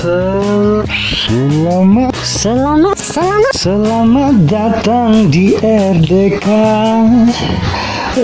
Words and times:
Selamat. 0.00 0.88
Selamat, 2.24 2.96
selamat, 2.96 3.52
Selamat 3.52 4.32
datang 4.48 5.28
di 5.28 5.60
RDK 5.60 6.48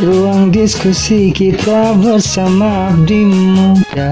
Ruang 0.01 0.49
diskusi 0.49 1.29
kita 1.37 1.93
bersama 2.01 2.89
Abdi 2.97 3.29
Muda. 3.29 4.09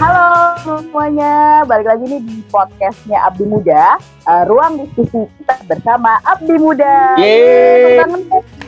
Halo 0.00 0.56
semuanya, 0.64 1.68
balik 1.68 1.84
lagi 1.84 2.04
nih 2.16 2.20
di 2.24 2.40
podcastnya 2.48 3.20
Abdi 3.28 3.44
Muda. 3.44 4.00
Eh, 4.24 4.42
Ruang 4.48 4.80
diskusi 4.80 5.28
kita 5.36 5.68
bersama 5.68 6.16
Abdi 6.24 6.56
Muda. 6.56 7.20
Yeay. 7.20 8.00
Tangan. 8.08 8.61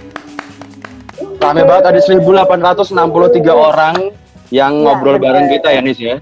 Rame 1.36 1.62
banget 1.62 1.84
ada 1.86 2.00
1863 2.00 2.90
orang 3.50 3.96
yang 4.48 4.72
Iya, 4.72 4.82
ngobrol 4.84 5.16
bener. 5.16 5.24
bareng 5.24 5.46
kita 5.50 5.68
ya 5.68 5.80
Nis 5.80 5.98
ya. 5.98 6.16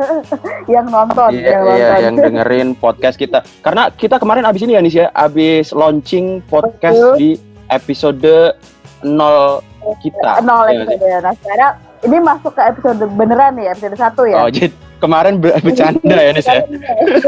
Yang 0.74 0.86
nonton, 0.88 1.30
Iya, 1.32 1.48
yang 1.50 1.62
iya, 1.64 1.74
nonton 1.74 1.98
yang 1.98 2.14
dengerin 2.14 2.68
podcast 2.76 3.16
kita. 3.16 3.42
Karena 3.60 3.90
kita 3.90 4.16
kemarin 4.16 4.46
abis 4.46 4.62
ini 4.62 4.72
ya 4.72 4.80
Nis 4.80 4.94
ya, 4.94 5.06
abis 5.10 5.72
launching 5.72 6.38
podcast 6.46 6.94
Betul. 6.94 7.14
di 7.18 7.30
episode 7.68 8.54
0 9.02 9.58
kita. 9.98 10.30
Nol 10.40 10.66
Iya 10.68 10.84
nggak 10.84 10.88
sih? 10.92 10.96
episode 11.02 11.18
Nah 11.20 11.34
sekarang 11.34 11.72
ini 12.02 12.16
masuk 12.20 12.52
ke 12.54 12.62
episode 12.62 13.00
beneran 13.10 13.50
nih, 13.54 13.66
episode 13.68 13.96
satu 13.96 14.22
ya 14.24 14.38
Oh, 14.38 14.48
jadi 14.48 14.70
kemarin 15.02 15.42
ber- 15.42 15.58
bercanda 15.58 16.14
ya 16.14 16.30
Nis 16.30 16.46
ya. 16.46 16.62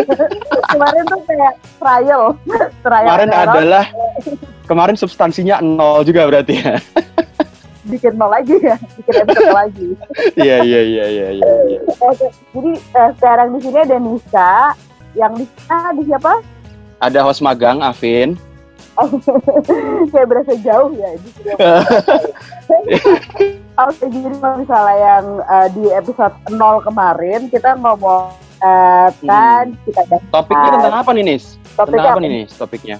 Kemarin 0.74 1.02
tuh 1.10 1.21
kayak 1.26 1.54
trial 1.82 2.23
Trial 2.80 3.07
Kemarin 3.10 3.30
error, 3.35 3.51
adalah 3.51 3.85
kemarin 4.65 4.96
substansinya 4.96 5.59
nol 5.59 6.07
juga 6.07 6.30
berarti 6.30 6.54
ya. 6.54 6.79
Bikin 7.90 8.15
nol 8.16 8.32
lagi 8.32 8.57
ya, 8.65 8.79
bikin 8.96 9.15
episode 9.29 9.52
lagi 9.52 9.88
Iya, 10.40 10.65
iya, 10.65 10.80
iya, 10.80 11.04
iya, 11.10 11.29
iya. 11.37 11.54
iya. 11.68 11.80
Jadi 12.54 12.73
eh, 12.80 13.10
sekarang 13.21 13.52
di 13.52 13.59
sini 13.60 13.79
ada 13.82 13.99
Nisa 14.01 14.51
Yang 15.12 15.32
Nisa 15.45 15.79
di 15.93 16.02
siapa? 16.09 16.32
Ada 17.04 17.21
host 17.21 17.45
magang 17.45 17.84
Avin. 17.84 18.40
kayak 20.12 20.28
berasa 20.28 20.52
jauh 20.62 20.90
ya 20.95 21.10
Oke, 23.74 24.06
jadi 24.06 24.30
misalnya 24.38 24.95
yang 25.02 25.26
eh, 25.42 25.68
di 25.74 25.84
episode 25.90 26.34
0 26.46 26.87
kemarin 26.87 27.50
kita 27.50 27.74
ngomong 27.74 28.30
eh, 28.62 29.09
kan 29.26 29.74
kita 29.82 30.02
bahas 30.06 30.22
Topiknya 30.30 30.68
tentang 30.78 30.95
apa 30.95 31.10
nih 31.10 31.24
Nis? 31.26 31.45
topiknya 31.74 31.98
Tentang 31.98 32.15
apa 32.15 32.20
nih 32.22 32.30
Nis 32.30 32.50
topiknya? 32.54 32.96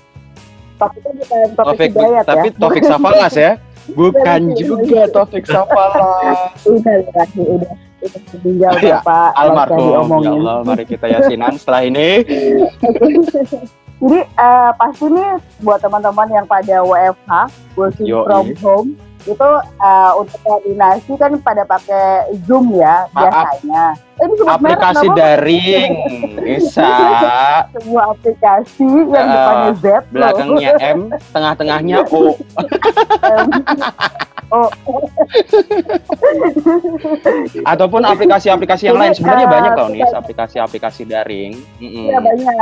Topiknya 0.75 1.13
bukan 1.15 1.47
topik 1.55 1.67
Topik, 1.71 1.89
hidayat 1.95 2.25
tapi 2.27 2.49
ya. 2.51 2.59
topik 2.59 2.83
Safalas 2.83 3.35
ya? 3.39 3.53
Bukan 3.95 4.41
juga 4.59 5.03
topik 5.13 5.45
Safalas. 5.47 6.57
Udah, 6.67 6.95
udah, 7.05 7.27
udah. 7.37 7.73
Udah 8.05 8.21
meninggal 8.37 8.73
Ya, 8.85 9.01
Bapak. 9.01 9.31
Almarhum. 9.33 10.09
Ya. 10.21 10.31
Allah, 10.37 10.57
mari 10.61 10.85
kita 10.85 11.07
yasinan 11.09 11.57
setelah 11.57 11.89
ini. 11.89 12.09
Jadi 14.03 14.21
eh, 14.27 14.71
pasti 14.75 15.07
nih 15.07 15.31
buat 15.63 15.79
teman-teman 15.81 16.29
yang 16.31 16.47
pada 16.47 16.83
WFH, 16.83 17.33
working 17.79 18.11
Yoi. 18.11 18.27
from 18.27 18.47
home, 18.61 18.89
itu 19.25 19.51
eh, 19.81 20.13
untuk 20.19 20.39
koordinasi 20.45 21.13
kan 21.17 21.33
pada 21.41 21.63
pakai 21.65 22.35
Zoom 22.45 22.75
ya 22.75 23.07
Maaf. 23.15 23.33
biasanya. 23.33 23.85
Merek 24.15 24.47
Aplikasi 24.47 25.07
apa-apa. 25.07 25.19
daring 25.19 25.93
bisa 26.39 26.91
sebuah 27.69 28.05
aplikasi 28.13 28.89
yang 29.05 29.21
Eh, 29.21 29.29
depannya 29.29 29.73
Z 29.75 29.85
loh. 29.85 30.01
belakangnya 30.09 30.73
M, 30.79 31.01
tengah-tengahnya 31.33 31.99
O. 32.09 32.21
oh, 34.55 34.69
Ataupun 37.65 38.05
aplikasi-aplikasi 38.05 38.87
yang 38.87 38.95
lain. 38.95 39.13
Sebenarnya 39.13 39.45
Eh, 39.45 39.51
banyak 39.51 39.73
tau 39.75 39.89
nih 39.89 40.01
aplikasi-aplikasi 40.07 41.03
daring. 41.05 41.53
Mm-mm. 41.77 42.07
ya 42.07 42.19
banyak. 42.21 42.55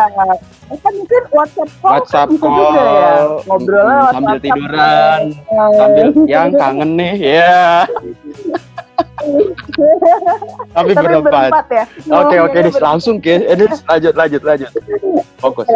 Kan 0.72 0.93
mungkin 0.94 1.22
WhatsApp 1.31 1.71
call 1.78 1.91
WhatsApp 1.93 2.25
kan 2.25 2.32
bisa 2.32 2.48
juga 2.48 2.65
ya. 2.65 2.72
call, 2.72 3.27
Ngobrol 3.44 3.84
mm, 3.84 4.09
sambil 4.09 4.32
WhatsApp. 4.32 4.43
tiduran, 4.43 5.21
sambil 5.75 6.06
yang 6.25 6.48
kangen 6.54 6.91
nih, 6.97 7.15
ya. 7.21 7.84
Tapi 10.72 10.91
Tapi 10.93 10.97
berempat. 10.97 11.49
berempat 11.49 11.66
ya. 11.69 11.84
Oke 12.12 12.37
oke, 12.38 12.59
berempat. 12.59 12.81
langsung 12.81 13.16
ke, 13.19 13.41
eh, 13.41 13.55
Dis, 13.55 13.81
lanjut 13.84 14.15
lanjut 14.15 14.43
lanjut. 14.43 14.71
Fokus. 15.38 15.66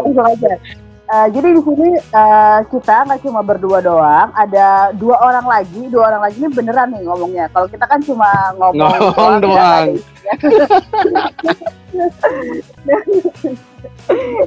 Eh, 1.06 1.26
jadi 1.30 1.48
di 1.54 1.60
sini 1.62 1.88
eh, 1.94 2.58
kita 2.66 2.94
nggak 3.06 3.20
cuma 3.22 3.40
berdua 3.40 3.78
doang, 3.78 4.28
ada 4.34 4.90
dua 4.92 5.14
orang 5.20 5.46
lagi, 5.46 5.86
dua 5.86 6.10
orang 6.10 6.20
lagi 6.20 6.36
ini 6.36 6.48
beneran 6.50 6.90
nih 6.90 7.00
ngomongnya. 7.00 7.44
Kalau 7.48 7.66
kita 7.66 7.84
kan 7.86 8.00
cuma 8.02 8.26
ngomong, 8.56 9.14
Ngomong 9.14 9.38
doang. 9.38 9.86
ya. 9.94 10.34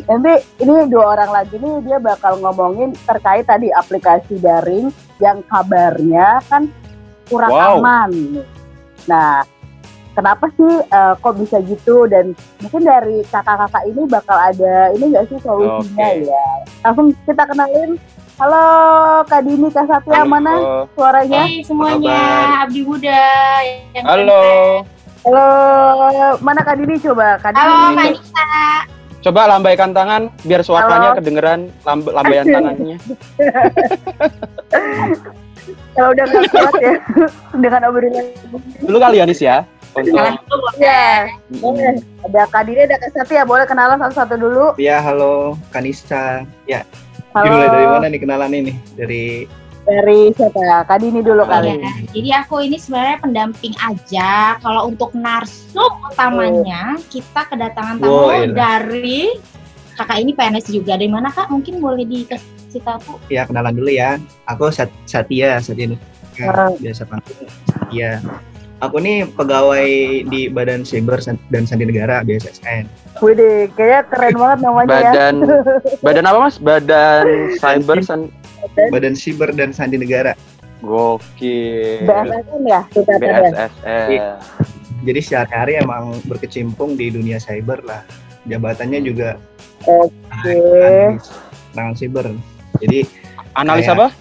Nanti 0.02 0.32
ini 0.58 0.74
dua 0.88 1.06
orang 1.14 1.30
lagi 1.34 1.56
nih 1.56 1.74
dia 1.82 1.98
bakal 1.98 2.38
ngomongin 2.40 2.94
terkait 3.04 3.44
tadi 3.44 3.68
aplikasi 3.70 4.38
daring 4.38 4.88
yang 5.18 5.42
kabarnya 5.46 6.40
kan 6.48 6.68
kurang 7.26 7.52
Wow. 7.52 7.74
aman. 7.80 8.10
Nah, 9.10 9.42
kenapa 10.14 10.46
sih 10.54 10.74
eh, 10.86 11.14
kok 11.18 11.36
bisa 11.36 11.58
gitu 11.66 12.06
dan 12.06 12.38
mungkin 12.62 12.82
dari 12.86 13.26
kakak-kakak 13.26 13.84
ini 13.90 14.06
bakal 14.06 14.38
ada 14.38 14.94
ini 14.94 15.10
nggak 15.10 15.26
sih 15.28 15.40
solusinya 15.42 16.06
Oke. 16.06 16.30
ya? 16.30 16.46
Langsung 16.86 17.08
kita 17.26 17.44
kenalin. 17.44 17.98
Halo 18.40 18.64
Kak 19.28 19.44
Dini, 19.44 19.68
Kak 19.68 19.84
Satya, 19.84 20.24
mana 20.24 20.56
Halo. 20.56 20.88
suaranya? 20.96 21.44
Hai 21.44 21.60
semuanya? 21.60 22.20
Abdi 22.64 22.88
Muda. 22.88 23.20
Yang 23.92 24.06
Halo. 24.08 24.44
Halo, 25.28 25.48
mana 26.40 26.64
Kak 26.64 26.80
Dini 26.80 26.96
coba? 27.04 27.36
Kak 27.36 27.52
Dini. 27.52 27.60
Halo, 27.60 27.76
Kak 27.92 28.06
Nisa. 28.16 28.48
Coba 29.20 29.42
lambaikan 29.44 29.92
tangan 29.92 30.32
biar 30.48 30.64
suaranya 30.64 31.12
Halo. 31.12 31.20
kedengeran 31.20 31.68
lamb 31.84 32.08
lambaian 32.08 32.48
tangannya. 32.56 32.96
Kalau 35.94 36.10
udah 36.12 36.24
nggak 36.24 36.44
kuat 36.50 36.74
ya 36.78 36.94
dengan 37.64 37.82
obrolan. 37.88 38.26
Dulu 38.80 38.98
kali 38.98 39.18
ya 39.18 39.26
Nis 39.26 39.42
ya. 39.42 39.58
Untuk. 39.90 40.22
Ya, 40.78 41.26
boleh. 41.60 41.98
Ada 42.22 42.46
Kak 42.48 42.62
Dini, 42.64 42.86
ada 42.86 42.96
Kak 42.96 43.10
Satya, 43.10 43.42
boleh 43.42 43.66
kenalan 43.66 43.98
satu-satu 43.98 44.38
dulu. 44.38 44.66
Ya, 44.78 45.02
halo 45.02 45.58
Kanista. 45.70 46.46
Ya, 46.64 46.86
Halo. 47.34 47.50
dimulai 47.50 47.68
dari 47.68 47.88
mana 47.90 48.06
nih 48.08 48.22
kenalan 48.22 48.52
ini? 48.54 48.74
Dari 48.94 49.50
Dari 49.82 50.30
siapa? 50.38 50.86
Kak 50.86 51.02
Dini 51.02 51.26
dulu 51.26 51.42
kali. 51.42 51.74
Ya, 51.74 51.90
jadi 52.14 52.30
aku 52.46 52.62
ini 52.62 52.78
sebenarnya 52.78 53.18
pendamping 53.18 53.74
aja. 53.82 54.62
Kalau 54.62 54.86
untuk 54.86 55.10
narsum 55.18 55.90
utamanya, 56.06 56.94
kita 57.10 57.50
kedatangan 57.50 57.98
tamu 57.98 58.30
Wow, 58.30 58.30
elah. 58.30 58.54
dari 58.54 59.34
kakak 59.98 60.22
ini 60.22 60.38
PNS 60.38 60.70
juga. 60.70 60.94
Dari 60.94 61.10
mana 61.10 61.34
kak? 61.34 61.50
Mungkin 61.50 61.82
boleh 61.82 62.06
dikasih 62.06 62.59
ya 63.30 63.46
kenalan 63.46 63.74
dulu 63.76 63.90
ya. 63.90 64.18
Aku 64.46 64.70
Sat 64.70 64.90
Satya, 65.06 65.58
Satya 65.60 65.90
Ah. 65.90 65.98
Nuka, 66.40 66.66
biasa 66.80 67.04
panggil 67.04 67.36
Satya. 67.68 68.12
Aku 68.80 68.96
nih 69.04 69.28
pegawai 69.36 69.88
di 70.32 70.48
Badan 70.48 70.88
Siber 70.88 71.20
dan 71.52 71.68
Sandi 71.68 71.84
Negara 71.84 72.24
BSSN. 72.24 72.88
Wih, 73.20 73.68
kayaknya 73.76 74.08
keren 74.08 74.36
banget 74.40 74.60
namanya 74.64 74.88
ya. 74.88 74.96
badan 75.12 75.36
badan 76.00 76.24
apa 76.24 76.38
Mas? 76.48 76.56
Badan 76.64 77.24
Cyber 77.60 78.00
San 78.00 78.32
Badan 78.88 79.20
Siber 79.20 79.52
dan 79.52 79.76
Sandi 79.76 80.00
Negara. 80.00 80.32
Gokil. 80.80 82.08
BSSN 82.08 82.62
ya, 82.64 82.82
singkatannya. 82.96 83.52
BSSN. 83.52 84.08
Jadi 85.00 85.20
sehari-hari 85.24 85.74
emang 85.80 86.16
berkecimpung 86.24 86.96
di 86.96 87.12
dunia 87.12 87.36
cyber 87.36 87.84
lah. 87.84 88.04
Jabatannya 88.48 89.04
juga 89.04 89.36
Oke. 89.84 90.12
analis 90.40 91.28
serangan 91.76 91.96
siber. 92.00 92.26
Jadi 92.80 93.00
Analis 93.54 93.86
Kayak- 93.86 94.14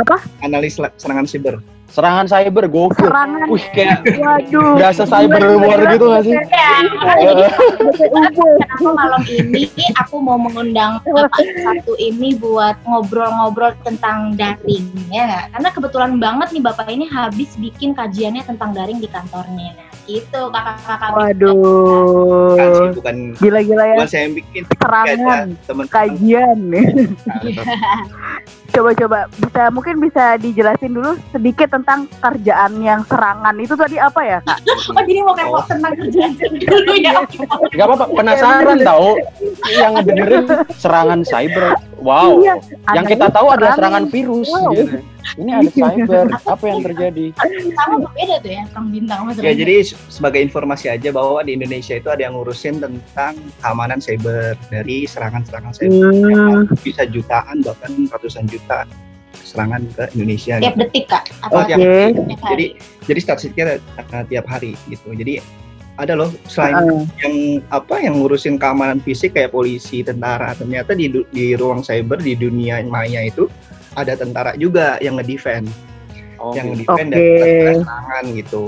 apa? 0.00 0.16
analis 0.40 0.78
la- 0.78 0.94
serangan 0.96 1.26
siber. 1.26 1.60
Serangan 1.90 2.22
cyber 2.22 2.70
gokil. 2.70 3.02
Serangan. 3.02 3.50
Wih, 3.50 3.66
kayak 3.74 3.98
Waduh. 4.06 4.78
berasa 4.78 5.02
cyber 5.02 5.42
war 5.58 5.80
gitu 5.90 6.06
gak 6.06 6.22
sih? 6.22 6.34
Ya, 6.38 7.50
kenapa 7.98 8.90
malam 8.94 9.22
ini 9.26 9.66
aku 9.98 10.22
mau 10.22 10.38
mengundang 10.38 11.02
bapak 11.02 11.42
satu 11.60 11.98
ini 11.98 12.38
buat 12.38 12.78
ngobrol-ngobrol 12.86 13.74
tentang 13.82 14.38
daring 14.38 14.86
ya 15.10 15.26
nggak? 15.26 15.44
Karena 15.50 15.68
kebetulan 15.74 16.12
banget 16.16 16.48
nih 16.54 16.62
bapak 16.62 16.86
ini 16.88 17.10
habis 17.10 17.58
bikin 17.58 17.90
kajiannya 17.92 18.46
tentang 18.46 18.70
daring 18.70 19.02
di 19.02 19.10
kantornya. 19.10 19.74
Gitu 20.06 20.40
kakak-kakak. 20.52 21.10
Waduh. 21.12 22.56
Kan 22.56 22.68
sih 22.72 22.88
bukan 22.96 23.16
Gila-gila 23.40 23.84
ya. 23.84 23.96
bukan 23.98 24.10
saya 24.10 24.22
yang 24.28 24.34
bikin 24.36 24.62
Serangan. 24.78 25.46
teman 25.66 25.86
Kajian. 25.88 26.58
Coba-coba 28.70 29.26
bisa 29.34 29.62
mungkin 29.74 29.98
bisa 29.98 30.38
dijelasin 30.38 30.94
dulu 30.94 31.18
sedikit 31.34 31.74
tentang 31.74 32.06
kerjaan 32.22 32.78
yang 32.78 33.02
serangan 33.02 33.54
itu 33.58 33.74
tadi 33.74 33.98
apa 33.98 34.20
ya 34.22 34.38
kak? 34.46 34.58
Oh 34.90 35.02
jadi 35.06 35.20
mau 35.22 35.34
kepo 35.34 35.58
tentang 35.66 35.92
kerjaan 35.98 36.30
dulu 36.38 36.92
ya? 36.98 37.12
Gak 37.74 37.86
apa-apa, 37.86 38.04
penasaran 38.14 38.78
tahu 38.82 39.08
yang 39.70 39.90
ngedengerin 39.98 40.44
serangan 40.78 41.20
cyber. 41.26 41.74
Wow. 42.00 42.40
Iya, 42.40 42.54
yang 42.96 43.06
kita 43.06 43.26
tahu 43.28 43.46
adalah 43.52 43.76
serangan. 43.76 44.08
serangan 44.08 44.14
virus. 44.14 44.48
Wow. 44.50 44.70
gitu. 44.72 44.84
Ini 45.36 45.50
ada 45.52 45.70
cyber. 45.70 46.24
Apa 46.44 46.64
yang 46.64 46.80
terjadi? 46.82 47.26
sama 47.76 47.96
berbeda 48.02 48.34
tuh 48.38 48.50
ya 48.50 48.62
Kang 48.70 48.88
Bintang 48.88 49.20
Mas 49.24 49.36
Ya 49.36 49.52
jadi 49.52 49.74
se- 49.82 49.98
sebagai 50.08 50.40
informasi 50.40 50.86
aja 50.88 51.08
bahwa 51.10 51.40
di 51.40 51.54
Indonesia 51.54 51.94
itu 51.94 52.06
ada 52.06 52.20
yang 52.20 52.34
ngurusin 52.34 52.78
tentang 52.78 53.32
keamanan 53.58 53.98
cyber 53.98 54.52
dari 54.68 55.04
serangan-serangan 55.04 55.72
cyber 55.72 56.10
Hmm. 56.10 56.64
bisa 56.78 57.04
jutaan 57.04 57.60
bahkan 57.60 58.06
ratusan 58.06 58.44
juta 58.46 58.84
serangan 59.40 59.82
ke 59.90 60.04
Indonesia. 60.12 60.56
tiap 60.56 60.72
gitu. 60.72 60.82
detik 60.84 61.04
kak 61.06 61.22
Oh, 61.44 61.58
apa 61.58 61.66
tiap 61.66 61.78
Oke. 61.78 61.94
tiap 62.06 62.40
hari? 62.40 62.50
Jadi 62.50 62.66
jadi 63.06 63.20
statistiknya 63.20 63.64
uh, 63.98 64.24
tiap 64.24 64.46
hari 64.46 64.72
gitu. 64.86 65.10
Jadi 65.10 65.42
ada 65.96 66.14
loh 66.14 66.30
selain 66.46 66.76
Heeh. 66.76 67.02
yang 67.20 67.34
apa 67.68 67.94
yang 67.98 68.14
ngurusin 68.16 68.56
keamanan 68.56 68.98
fisik 68.98 69.34
kayak 69.34 69.50
polisi, 69.50 70.00
tentara, 70.00 70.54
ternyata 70.54 70.92
di 70.92 71.10
di 71.28 71.52
ruang 71.52 71.82
cyber 71.82 72.16
di 72.16 72.32
dunia 72.34 72.80
maya 72.84 73.20
itu 73.22 73.50
ada 73.92 74.12
tentara 74.14 74.52
juga 74.54 74.96
yang 74.98 75.16
ngedefend, 75.16 75.66
Oh, 76.36 76.54
yang 76.54 76.72
gitu. 76.72 76.88
ngedefend 76.88 77.08
Oke. 77.10 77.18
dari 77.36 77.74
serangan 77.76 78.24
gitu. 78.32 78.62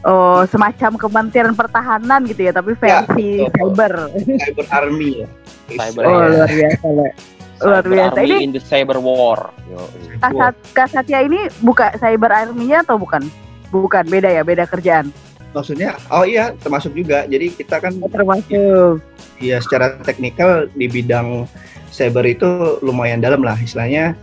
Oh, 0.00 0.40
semacam 0.48 0.90
Kementerian 0.96 1.52
Pertahanan 1.52 2.24
gitu 2.24 2.40
ya, 2.40 2.52
tapi 2.52 2.72
Ya, 2.80 3.04
versi 3.04 3.28
betul. 3.44 3.52
cyber. 3.52 3.92
Cyber 4.16 4.66
army 4.70 5.10
ya. 5.20 5.28
Cyber 5.68 6.02
Oh, 6.02 6.12
luar 6.16 6.48
biasa, 6.48 6.86
Mbak. 6.88 7.12
Luar 7.60 7.82
Cyber 7.84 7.92
biasa. 7.92 8.16
army 8.16 8.28
Ini- 8.30 8.40
in 8.40 8.50
the 8.50 8.62
cyber 8.62 8.96
war. 8.96 9.40
Yo, 9.68 9.80
Kasat, 10.18 10.54
Kasatya 10.72 11.18
ini 11.20 11.40
buka 11.60 11.92
cyber 11.94 12.32
army-nya 12.32 12.80
atau 12.80 12.96
bukan? 12.96 13.28
Bukan, 13.68 14.04
beda 14.08 14.32
ya, 14.32 14.40
beda 14.40 14.64
kerjaan. 14.64 15.12
Maksudnya, 15.50 15.98
oh 16.08 16.22
iya 16.22 16.54
termasuk 16.56 16.90
juga. 16.90 17.26
Jadi 17.26 17.52
kita 17.52 17.76
kan 17.78 17.92
Oh, 17.98 18.08
termasuk. 18.08 19.02
Ya 19.40 19.58
secara 19.58 19.96
teknikal 20.00 20.68
di 20.70 20.86
bidang 20.86 21.48
cyber 21.90 22.22
itu 22.24 22.78
lumayan 22.80 23.18
dalam 23.18 23.40
lah 23.40 23.56
istilahnya. 23.56 24.14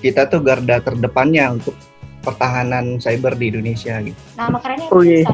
Kita 0.00 0.24
tuh 0.26 0.40
garda 0.40 0.80
terdepannya 0.80 1.60
untuk 1.60 1.76
pertahanan 2.20 2.96
cyber 2.96 3.36
di 3.36 3.52
Indonesia 3.52 4.00
gitu. 4.00 4.16
nama 4.36 4.56
kerennya 4.60 4.88
Oh, 4.88 5.04
iya. 5.04 5.28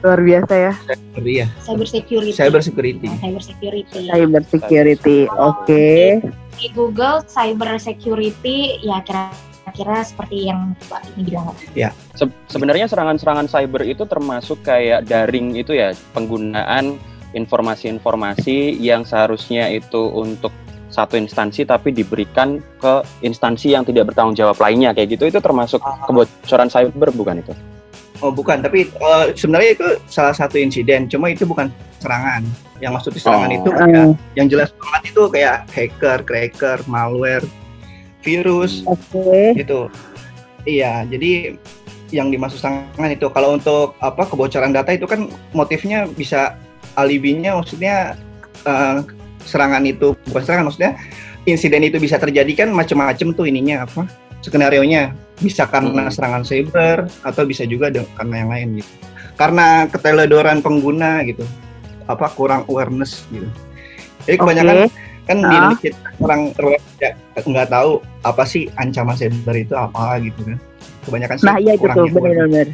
Luar 0.00 0.16
biasa 0.16 0.54
ya, 0.56 0.72
Jadi 1.12 1.44
ya, 1.44 1.46
cyber 1.60 1.84
security 1.84 2.32
cyber 2.32 2.64
security. 2.64 3.04
Nah, 3.04 3.20
cyber 3.20 3.42
security 3.44 4.00
cyber 4.08 4.42
security. 4.48 5.18
Oke. 5.36 6.24
di 6.56 6.68
Google 6.72 7.20
cyber 7.24 7.76
security 7.76 8.80
ya 8.80 9.00
kira-kira 9.04 10.00
seperti 10.00 10.48
yang 10.48 10.72
Mbak 10.88 11.00
ini 11.04 11.20
bilang 11.28 11.52
Se- 12.16 12.36
sebenarnya 12.48 12.88
serangan-serangan 12.88 13.48
cyber 13.48 13.84
itu 13.84 14.04
termasuk 14.08 14.60
kayak 14.64 15.04
daring 15.04 15.56
itu 15.56 15.76
ya 15.76 15.92
penggunaan 16.12 16.96
informasi-informasi 17.34 18.78
yang 18.78 19.06
seharusnya 19.06 19.70
itu 19.70 20.00
untuk 20.10 20.50
satu 20.90 21.14
instansi 21.14 21.62
tapi 21.62 21.94
diberikan 21.94 22.58
ke 22.82 23.06
instansi 23.22 23.78
yang 23.78 23.86
tidak 23.86 24.10
bertanggung 24.10 24.34
jawab 24.34 24.58
lainnya 24.58 24.90
kayak 24.90 25.14
gitu 25.14 25.30
itu 25.30 25.38
termasuk 25.38 25.78
kebocoran 26.06 26.66
cyber 26.66 27.14
bukan 27.14 27.38
itu? 27.40 27.54
Oh 28.20 28.28
bukan, 28.28 28.60
tapi 28.60 28.84
eh, 28.84 29.24
sebenarnya 29.32 29.70
itu 29.80 29.86
salah 30.04 30.36
satu 30.36 30.60
insiden. 30.60 31.08
Cuma 31.08 31.32
itu 31.32 31.48
bukan 31.48 31.72
serangan. 32.04 32.44
Yang 32.76 32.92
maksudnya 33.00 33.20
serangan 33.24 33.48
Oh. 33.48 33.56
itu 33.56 33.70
kayak 33.72 34.04
yang 34.36 34.46
jelas 34.52 34.68
banget 34.76 35.02
itu 35.08 35.22
kayak 35.32 35.56
hacker, 35.72 36.18
cracker, 36.28 36.78
malware, 36.84 37.46
virus 38.20 38.84
Oke. 38.84 39.56
gitu. 39.56 39.88
Iya, 40.68 41.08
jadi 41.08 41.56
yang 42.12 42.28
dimaksud 42.28 42.60
serangan 42.60 43.08
itu 43.08 43.24
kalau 43.32 43.56
untuk 43.56 43.96
apa 44.04 44.28
kebocoran 44.28 44.76
data 44.76 44.92
itu 44.92 45.08
kan 45.08 45.30
motifnya 45.56 46.04
bisa 46.10 46.60
alibinya 46.96 47.58
maksudnya 47.58 48.16
eh, 48.64 48.98
serangan 49.44 49.82
itu 49.86 50.14
bukan 50.30 50.42
serangan 50.42 50.64
maksudnya 50.68 50.92
insiden 51.44 51.82
itu 51.82 51.96
bisa 51.96 52.20
terjadi 52.20 52.66
kan 52.66 52.68
macam-macam 52.70 53.32
tuh 53.32 53.46
ininya 53.48 53.88
apa 53.88 54.04
skenario 54.40 54.84
nya 54.84 55.12
bisa 55.40 55.64
karena 55.64 56.08
Hmm. 56.08 56.12
serangan 56.12 56.42
cyber 56.44 57.08
atau 57.24 57.42
bisa 57.48 57.64
juga 57.64 57.88
karena 58.16 58.34
yang 58.44 58.50
lain 58.52 58.68
gitu. 58.80 58.92
Karena 59.36 59.88
keteledoran 59.88 60.60
pengguna 60.60 61.24
gitu. 61.24 61.44
Apa 62.04 62.28
kurang 62.36 62.68
awareness 62.68 63.24
gitu. 63.32 63.48
Jadi 64.28 64.36
kebanyakan 64.36 64.76
kan 65.24 65.38
di 65.40 65.48
Ah. 65.48 65.72
Indonesia 65.72 65.90
orang 66.20 66.40
orang 66.60 66.72
ya, 67.00 67.10
nggak 67.40 67.68
tahu 67.72 67.90
apa 68.20 68.42
sih 68.44 68.68
ancaman 68.76 69.16
cyber 69.16 69.56
itu 69.56 69.72
apa 69.72 70.20
gitu 70.20 70.40
kan. 70.44 70.58
Kebanyakan 71.08 71.34
sih 71.40 71.46
Nah, 71.48 71.56
iya 71.56 71.72
itu 71.72 71.80
kurang 71.80 71.96
tuh, 71.96 72.06
benar-benar. 72.12 72.66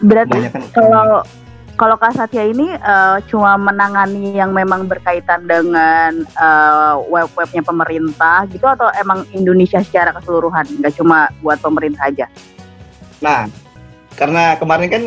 Berarti 0.00 0.30
kebanyakan 0.32 0.62
kalau 0.72 1.20
kalau 1.82 1.98
Kak 1.98 2.14
Satya 2.14 2.46
ini 2.46 2.70
eh, 2.70 3.18
cuma 3.26 3.58
menangani 3.58 4.38
yang 4.38 4.54
memang 4.54 4.86
berkaitan 4.86 5.50
dengan 5.50 6.22
eh, 6.22 6.94
web-webnya 7.10 7.66
pemerintah 7.66 8.46
gitu 8.54 8.62
atau 8.70 8.86
emang 8.94 9.26
Indonesia 9.34 9.82
secara 9.82 10.14
keseluruhan 10.14 10.62
nggak 10.78 10.94
cuma 10.94 11.26
buat 11.42 11.58
pemerintah 11.58 12.06
aja? 12.06 12.30
Nah, 13.18 13.50
karena 14.14 14.54
kemarin 14.58 14.88
kan 14.90 15.04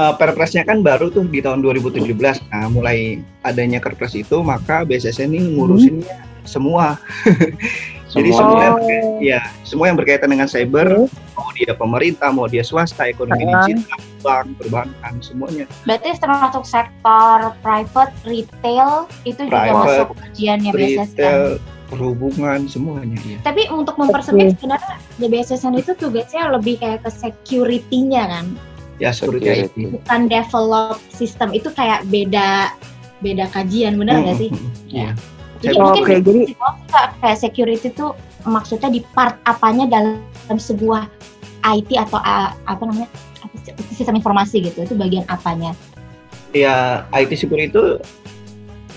uh, 0.00 0.14
perpresnya 0.16 0.64
kan 0.64 0.80
baru 0.80 1.12
tuh 1.12 1.28
di 1.28 1.44
tahun 1.44 1.60
2017. 1.60 2.08
Nah, 2.48 2.66
mulai 2.72 3.20
adanya 3.44 3.78
perpres 3.84 4.16
itu, 4.16 4.40
maka 4.40 4.82
BSSN 4.88 5.28
ini 5.28 5.60
ngurusinnya 5.60 6.16
semua. 6.48 6.96
Jadi 8.14 8.30
Semua. 8.30 8.38
semua 8.40 8.60
yang, 8.62 8.76
ya, 9.18 9.40
semua 9.62 9.84
yang 9.86 9.96
berkaitan 9.96 10.28
dengan 10.28 10.46
cyber, 10.46 10.86
Oke. 11.02 11.10
mau 11.34 11.50
dia 11.52 11.72
pemerintah, 11.72 12.28
mau 12.30 12.46
dia 12.46 12.62
swasta, 12.62 13.04
ekonomi 13.04 13.42
Ah. 13.44 13.66
digital, 13.66 13.98
bank, 14.20 14.46
perbankan, 14.56 15.12
semuanya. 15.18 15.66
berarti 15.82 16.14
termasuk 16.14 16.62
sektor 16.62 17.36
private 17.58 18.14
retail 18.22 18.90
itu 19.22 19.42
juga 19.42 19.58
Private, 19.60 19.74
masuk 19.74 20.08
kajiannya 20.16 20.70
BSSN 20.70 21.10
Retail, 21.10 21.42
perhubungan, 21.84 22.58
semuanya. 22.64 23.18
Ya. 23.20 23.38
tapi 23.42 23.66
untuk 23.68 23.94
mempersempit 23.96 24.56
sebenarnya 24.56 24.94
di 25.12 25.26
BSSN 25.26 25.74
itu 25.76 25.92
tugasnya 25.92 26.48
lebih 26.48 26.78
kayak 26.78 27.02
ke 27.02 27.10
security-nya 27.10 28.24
kan 28.28 28.46
Ya, 28.96 29.10
security 29.10 29.66
Security. 29.66 29.82
IT. 29.84 29.92
bukan 29.92 30.20
develop 30.24 30.96
sistem 31.08 31.50
itu 31.50 31.66
kayak 31.68 32.06
beda 32.06 32.70
beda 33.20 33.50
kajian 33.50 33.96
benar 33.96 34.20
nggak 34.20 34.38
sih 34.38 34.50
Hmm, 34.50 34.70
Iya. 34.86 35.10
Jadi 35.64 35.76
Oke, 35.80 35.84
mungkin 36.04 36.16
jadi- 36.20 36.46
bisa 36.52 36.68
nggak 36.92 37.06
kayak 37.20 37.38
security 37.40 37.88
itu 37.88 38.06
maksudnya 38.44 38.88
di 38.92 39.00
part 39.16 39.40
apanya 39.44 39.88
dalam 39.88 40.20
sebuah 40.52 41.08
IT 41.64 41.96
atau 41.96 42.20
uh, 42.20 42.52
apa 42.68 42.82
namanya 42.84 43.08
sistem 43.90 44.20
informasi 44.20 44.60
gitu 44.60 44.84
itu 44.84 44.92
bagian 44.92 45.24
apanya 45.32 45.72
ya 46.52 47.08
IT 47.10 47.32
security 47.34 47.72
itu 47.72 47.96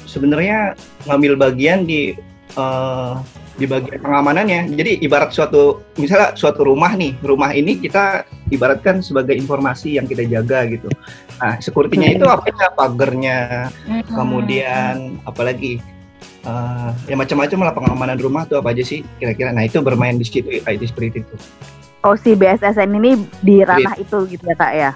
sebenarnya 0.03 0.75
ngambil 1.07 1.39
bagian 1.39 1.87
di 1.87 2.15
eh, 2.53 3.13
di 3.57 3.65
bagian 3.65 3.97
pengamanannya. 4.05 4.69
Jadi 4.77 5.01
ibarat 5.01 5.33
suatu 5.33 5.81
misalnya 5.97 6.37
suatu 6.37 6.61
rumah 6.61 6.93
nih, 6.93 7.17
rumah 7.25 7.49
ini 7.57 7.81
kita 7.81 8.21
ibaratkan 8.53 9.01
sebagai 9.01 9.33
informasi 9.33 9.97
yang 9.97 10.05
kita 10.05 10.29
jaga 10.29 10.69
gitu. 10.69 10.85
Nah, 11.41 11.57
security-nya 11.57 12.21
itu 12.21 12.25
apa 12.29 12.45
ya? 12.53 12.69
Pagernya, 12.77 13.39
Hmm. 13.89 14.05
kemudian 14.13 14.95
apalagi 15.25 15.81
eh, 16.47 16.89
ya 17.05 17.15
macam-macam 17.15 17.59
lah 17.61 17.73
pengamanan 17.73 18.17
rumah 18.17 18.43
tuh 18.43 18.57
apa 18.57 18.71
aja 18.71 18.81
sih 18.81 19.03
kira-kira. 19.17 19.51
Nah, 19.51 19.61
itu 19.61 19.77
bermain 19.79 20.15
di 20.15 20.23
situ 20.23 20.39
IT 20.47 20.81
security 20.85 21.21
itu. 21.21 21.35
Oh 22.01 22.15
si 22.15 22.33
BSSN 22.33 22.87
ini 22.93 23.11
di 23.37 23.61
ranah 23.61 23.93
itu 23.95 24.23
gitu 24.25 24.41
ya 24.41 24.55
kak 24.55 24.71
ya? 24.71 24.91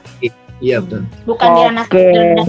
Iya, 0.59 0.77
betul. 0.79 1.01
bukan 1.25 1.47
di 1.49 1.61
ranah 1.65 1.85
Oke. 1.85 2.05
dan 2.07 2.47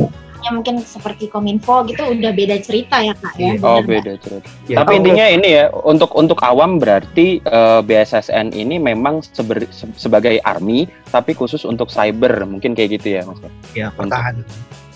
mungkin 0.52 0.74
seperti 0.78 1.26
kominfo 1.26 1.86
gitu 1.86 2.02
udah 2.04 2.30
beda 2.30 2.58
cerita 2.58 2.98
ya 2.98 3.14
kak 3.14 3.34
ya 3.36 3.46
Iya. 3.48 3.62
Oh 3.62 3.78
Benar 3.78 3.80
nggak? 3.80 3.88
beda 3.88 4.12
cerita. 4.18 4.48
Ya, 4.66 4.76
Tapi 4.78 4.92
Oke. 4.92 4.98
intinya 5.00 5.26
ini 5.30 5.48
ya 5.50 5.64
untuk 5.72 6.10
untuk 6.12 6.38
awam 6.38 6.76
berarti 6.76 7.40
eh, 7.40 7.80
BSSN 7.80 8.52
ini 8.52 8.76
memang 8.76 9.24
seber- 9.24 9.70
se- 9.70 9.88
sebagai 9.96 10.36
army 10.42 10.84
tapi 11.08 11.32
khusus 11.32 11.64
untuk 11.64 11.88
cyber 11.88 12.44
mungkin 12.44 12.74
kayak 12.74 13.00
gitu 13.00 13.16
ya 13.16 13.24
mas. 13.24 13.40
ya 13.72 13.88
pertahanan. 13.90 14.44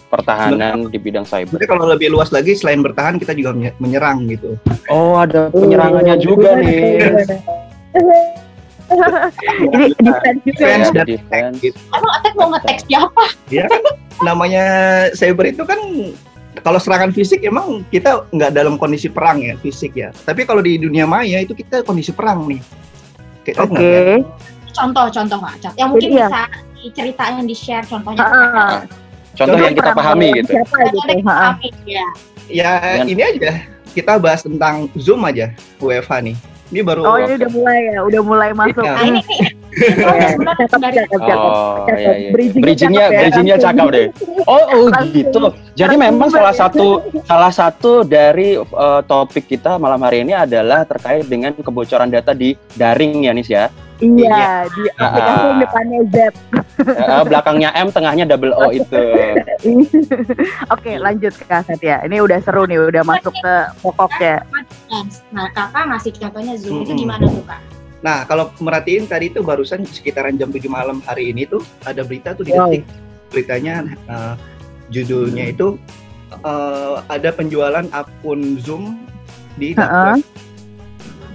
Pertahanan 0.07 0.87
di 0.87 0.97
bidang 0.97 1.23
cyber. 1.23 1.51
Sebenarnya 1.51 1.69
kalau 1.69 1.85
lebih 1.89 2.09
luas 2.09 2.31
lagi 2.31 2.53
selain 2.53 2.79
bertahan 2.79 3.19
kita 3.19 3.33
juga 3.33 3.51
menye- 3.53 3.77
menyerang 3.79 4.27
gitu. 4.27 4.55
Oh 4.87 5.19
ada 5.19 5.51
penyerangannya 5.51 6.15
juga 6.17 6.55
nih. 6.57 7.03
Ini 8.87 9.87
defense 10.07 10.41
juga 10.45 10.63
ya? 10.63 10.77
Defense 10.79 10.87
Ya, 10.87 10.93
dan 10.95 11.07
attack 11.11 11.43
gitu. 11.59 11.79
emang 11.91 12.13
attack 12.15 12.35
mau 12.35 12.49
nge-tag 12.49 12.79
siapa 12.81 13.25
Ya 13.49 13.65
kan 13.67 13.83
namanya 14.23 14.65
cyber 15.13 15.47
itu 15.47 15.63
kan 15.63 15.79
kalau 16.57 16.79
serangan 16.79 17.11
fisik 17.11 17.43
emang 17.43 17.85
kita 17.87 18.25
nggak 18.31 18.51
dalam 18.51 18.75
kondisi 18.77 19.07
perang 19.07 19.43
ya 19.43 19.59
fisik 19.59 19.93
ya. 19.93 20.09
Tapi 20.17 20.43
kalau 20.43 20.63
di 20.63 20.79
dunia 20.79 21.05
maya 21.05 21.39
itu 21.39 21.53
kita 21.53 21.83
kondisi 21.83 22.11
perang 22.11 22.47
nih. 22.47 22.63
Oke. 23.53 23.53
nggak 23.53 23.71
lihat. 23.77 24.23
contoh-contoh 24.73 25.39
Contoh. 25.41 25.73
yang 25.75 25.89
mungkin 25.89 26.11
Jadi 26.11 26.19
ya. 26.19 26.29
bisa 26.29 26.43
diceritain 26.77 27.43
di 27.43 27.57
share 27.57 27.85
contohnya 27.85 28.21
Ah, 28.21 28.85
Contoh 29.37 29.59
yang 29.61 29.75
kita 29.77 29.91
pahami 29.93 30.29
gitu. 30.41 30.51
Siapa 30.57 30.77
gitu? 30.91 31.71
ya. 31.85 32.07
Ya 32.47 32.71
ini 33.05 33.23
aja 33.23 33.53
kita 33.93 34.17
bahas 34.21 34.41
tentang 34.45 34.89
Zoom 34.97 35.25
aja 35.25 35.53
WFH 35.81 36.13
nih. 36.25 36.37
Ini 36.67 36.81
baru 36.83 37.07
Oh 37.07 37.17
ini 37.23 37.39
udah 37.39 37.51
mulai 37.55 37.79
ya, 37.95 38.01
udah 38.03 38.21
mulai 38.27 38.51
masuk. 38.51 38.83
Iya. 38.83 38.93
nah 38.93 39.05
ini 39.07 39.21
nih 39.23 39.41
Oh, 41.37 41.85
Iya. 41.85 41.97
iya, 42.01 42.13
iya. 42.17 42.31
Bridgingnya 42.33 43.07
Bridgingnya, 43.13 43.57
cakep 43.61 43.87
ya, 43.87 43.95
deh. 43.95 44.07
Oh, 44.49 44.65
oh 44.73 44.87
gitu. 45.13 45.53
Jadi 45.77 45.95
memang 46.01 46.33
salah 46.33 46.57
satu 46.57 47.05
salah 47.29 47.53
satu 47.53 48.03
dari 48.03 48.57
eh, 48.57 49.01
topik 49.05 49.47
kita 49.47 49.77
malam 49.77 50.01
hari 50.01 50.25
ini 50.25 50.33
adalah 50.33 50.89
terkait 50.89 51.29
dengan 51.29 51.53
kebocoran 51.55 52.09
data 52.09 52.33
di 52.33 52.57
daring 52.75 53.29
ya, 53.29 53.33
Nis 53.37 53.53
ya. 53.53 53.69
Iya, 53.97 54.69
di 54.69 54.83
aplikasi 54.93 55.33
Ah. 55.35 55.47
yang 55.47 55.59
depannya 55.59 56.01
Z. 56.07 56.17
Eh, 56.77 57.23
belakangnya 57.25 57.71
M, 57.73 57.89
tengahnya 57.89 58.25
double 58.27 58.53
O 58.53 58.69
itu. 58.69 59.05
Oke, 60.75 60.93
lanjut 60.97 61.33
Kak 61.41 61.65
Satya. 61.65 62.05
Ini 62.05 62.21
udah 62.21 62.39
seru 62.41 62.65
nih, 62.65 62.77
udah 62.83 63.03
masuk 63.03 63.33
ke 63.33 63.55
pokoknya. 63.81 64.45
Nah, 65.33 65.49
kakak 65.51 65.85
ngasih 65.89 66.13
contohnya 66.15 66.55
Zoom 66.57 66.85
itu 66.85 66.93
gimana 66.99 67.25
tuh 67.25 67.41
kak? 67.43 67.61
Nah, 67.99 68.23
kalau 68.23 68.53
merhatiin 68.59 69.09
tadi 69.09 69.29
itu 69.29 69.41
barusan 69.41 69.83
sekitaran 69.83 70.37
jam 70.37 70.53
7 70.53 70.69
malam 70.69 71.01
hari 71.03 71.33
ini 71.33 71.49
tuh 71.49 71.65
ada 71.83 72.05
berita 72.05 72.37
tuh 72.37 72.45
di 72.45 72.53
Wow. 72.53 72.69
detik. 72.69 72.85
Beritanya 73.33 73.75
eh, 74.07 74.35
judulnya 74.89 75.51
itu 75.51 75.81
eh, 76.37 76.97
ada 77.03 77.31
penjualan 77.31 77.89
akun 77.91 78.61
Zoom 78.61 79.01
di 79.57 79.73
dark 79.73 79.89
Heeh. 79.89 80.05
web. 80.13 80.23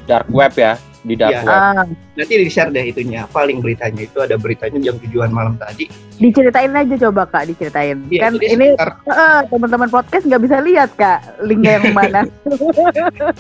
Dark 0.04 0.28
web 0.30 0.54
ya, 0.54 0.74
di 1.02 1.14
dark 1.16 1.32
Iya. 1.32 1.42
web. 1.42 1.50
Ah, 1.52 1.84
Nanti 2.14 2.34
di-share 2.38 2.70
deh 2.70 2.86
itunya, 2.86 3.26
paling 3.26 3.58
beritanya 3.58 4.02
itu 4.02 4.18
ada 4.18 4.36
beritanya 4.36 4.78
jam 4.80 4.96
7-an 4.98 5.32
malam 5.32 5.56
tadi. 5.56 5.90
diceritain 6.16 6.70
aja 6.70 6.96
coba 7.02 7.26
Kak, 7.26 7.50
diceritain. 7.50 7.98
Iya, 8.06 8.22
kan 8.22 8.34
ini 8.38 8.68
sekitar 8.72 8.90
eh, 9.04 9.42
teman-teman 9.50 9.90
podcast 9.90 10.24
nggak 10.24 10.42
bisa 10.44 10.58
lihat 10.60 10.90
Kak 10.94 11.20
linknya 11.42 11.72
yang 11.76 11.86
mana. 11.92 12.22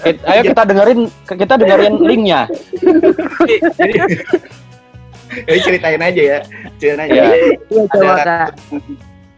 Eh, 0.02 0.18
Ayo 0.24 0.42
kita 0.48 0.62
dengerin 0.64 1.00
kita 1.28 1.54
dengerin 1.56 1.94
linknya. 2.02 2.50
jadi, 3.72 3.94
jadi 5.44 5.60
ceritain 5.62 6.02
aja 6.02 6.22
ya, 6.22 6.40
ceritain 6.76 7.02
aja. 7.04 7.14
Iya. 7.14 7.36
Iya 7.70 7.84
coba 7.88 8.12
Ada 8.12 8.18
Kak. 8.18 8.50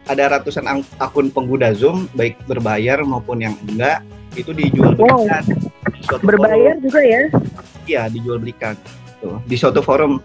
Ada 0.04 0.24
ratusan 0.30 0.64
akun 0.98 1.28
pengguna 1.28 1.72
Zoom, 1.72 2.08
baik 2.12 2.36
berbayar 2.44 3.00
maupun 3.02 3.40
yang 3.40 3.56
enggak, 3.62 4.04
itu 4.34 4.52
dijual 4.52 4.92
Wow. 4.96 5.24
Suatu 6.04 6.22
Berbayar 6.22 6.76
juga 6.78 7.00
ya. 7.00 7.22
forum, 7.28 7.84
Iya, 7.84 8.02
dijual 8.08 8.38
belikan. 8.38 8.74
Tuh, 9.18 9.40
di 9.42 9.56
suatu 9.56 9.80
forum 9.80 10.20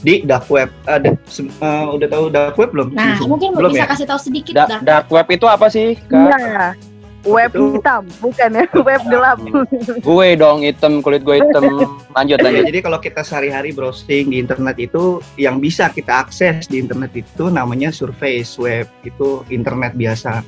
di 0.00 0.20
dark 0.22 0.48
web. 0.48 0.68
Ada 0.84 1.16
se- 1.24 1.48
eh, 1.48 1.86
udah 1.86 2.08
tahu 2.08 2.24
dark 2.28 2.54
web 2.54 2.70
belum? 2.70 2.88
Nah, 2.92 3.16
mungkin 3.22 3.52
belum 3.52 3.72
bisa 3.72 3.84
ya? 3.84 3.88
kasih 3.88 4.06
tahu 4.06 4.20
sedikit 4.22 4.52
Da- 4.54 4.68
dark 4.70 4.82
dark 4.82 5.06
web 5.08 5.26
itu 5.28 5.44
apa 5.44 5.66
sih? 5.66 5.96
Kak? 6.06 6.28
Iya. 6.30 6.76
Web 7.24 7.56
Itu- 7.56 7.72
hitam, 7.72 8.04
bukan 8.20 8.50
ya? 8.52 8.64
Web 8.84 9.02
gelap. 9.06 9.38
Gue 10.04 10.28
dong 10.34 10.60
hitam, 10.60 11.00
kulit 11.00 11.24
gue 11.24 11.40
hitam. 11.40 11.64
Lanjut 12.12 12.36
Ya, 12.36 12.44
lanjut. 12.44 12.64
jadi 12.68 12.78
kalau 12.80 13.00
kita 13.00 13.24
sehari-hari 13.24 13.72
browsing 13.72 14.28
di 14.28 14.36
internet 14.36 14.76
itu 14.76 15.24
yang 15.40 15.56
bisa 15.56 15.88
kita 15.88 16.20
akses 16.20 16.68
di 16.68 16.84
internet 16.84 17.16
itu 17.16 17.48
namanya 17.48 17.88
surface 17.88 18.60
web 18.60 18.84
itu 19.02 19.40
internet 19.48 19.96
biasa. 19.96 20.44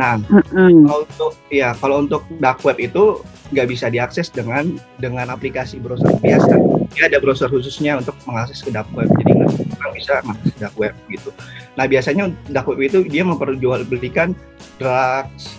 Nah, 0.00 0.16
Mm-mm. 0.32 0.88
kalau 0.88 1.04
untuk 1.04 1.32
ya 1.52 1.76
kalau 1.76 2.00
untuk 2.00 2.24
dark 2.40 2.64
web 2.64 2.80
itu 2.80 3.20
nggak 3.52 3.68
bisa 3.68 3.92
diakses 3.92 4.32
dengan 4.32 4.80
dengan 4.96 5.28
aplikasi 5.28 5.76
browser 5.76 6.08
biasa. 6.24 6.56
Dia 6.96 7.12
ada 7.12 7.20
browser 7.20 7.52
khususnya 7.52 8.00
untuk 8.00 8.16
mengakses 8.24 8.64
ke 8.64 8.72
dark 8.72 8.88
web. 8.96 9.12
Jadi 9.20 9.36
nggak 9.36 9.92
bisa 9.92 10.24
mengakses 10.24 10.56
dark 10.56 10.76
web 10.80 10.94
gitu. 11.12 11.28
Nah 11.76 11.84
biasanya 11.84 12.32
dark 12.48 12.64
web 12.64 12.80
itu 12.80 13.04
dia 13.04 13.28
memperjualbelikan 13.28 14.32
drugs, 14.80 15.52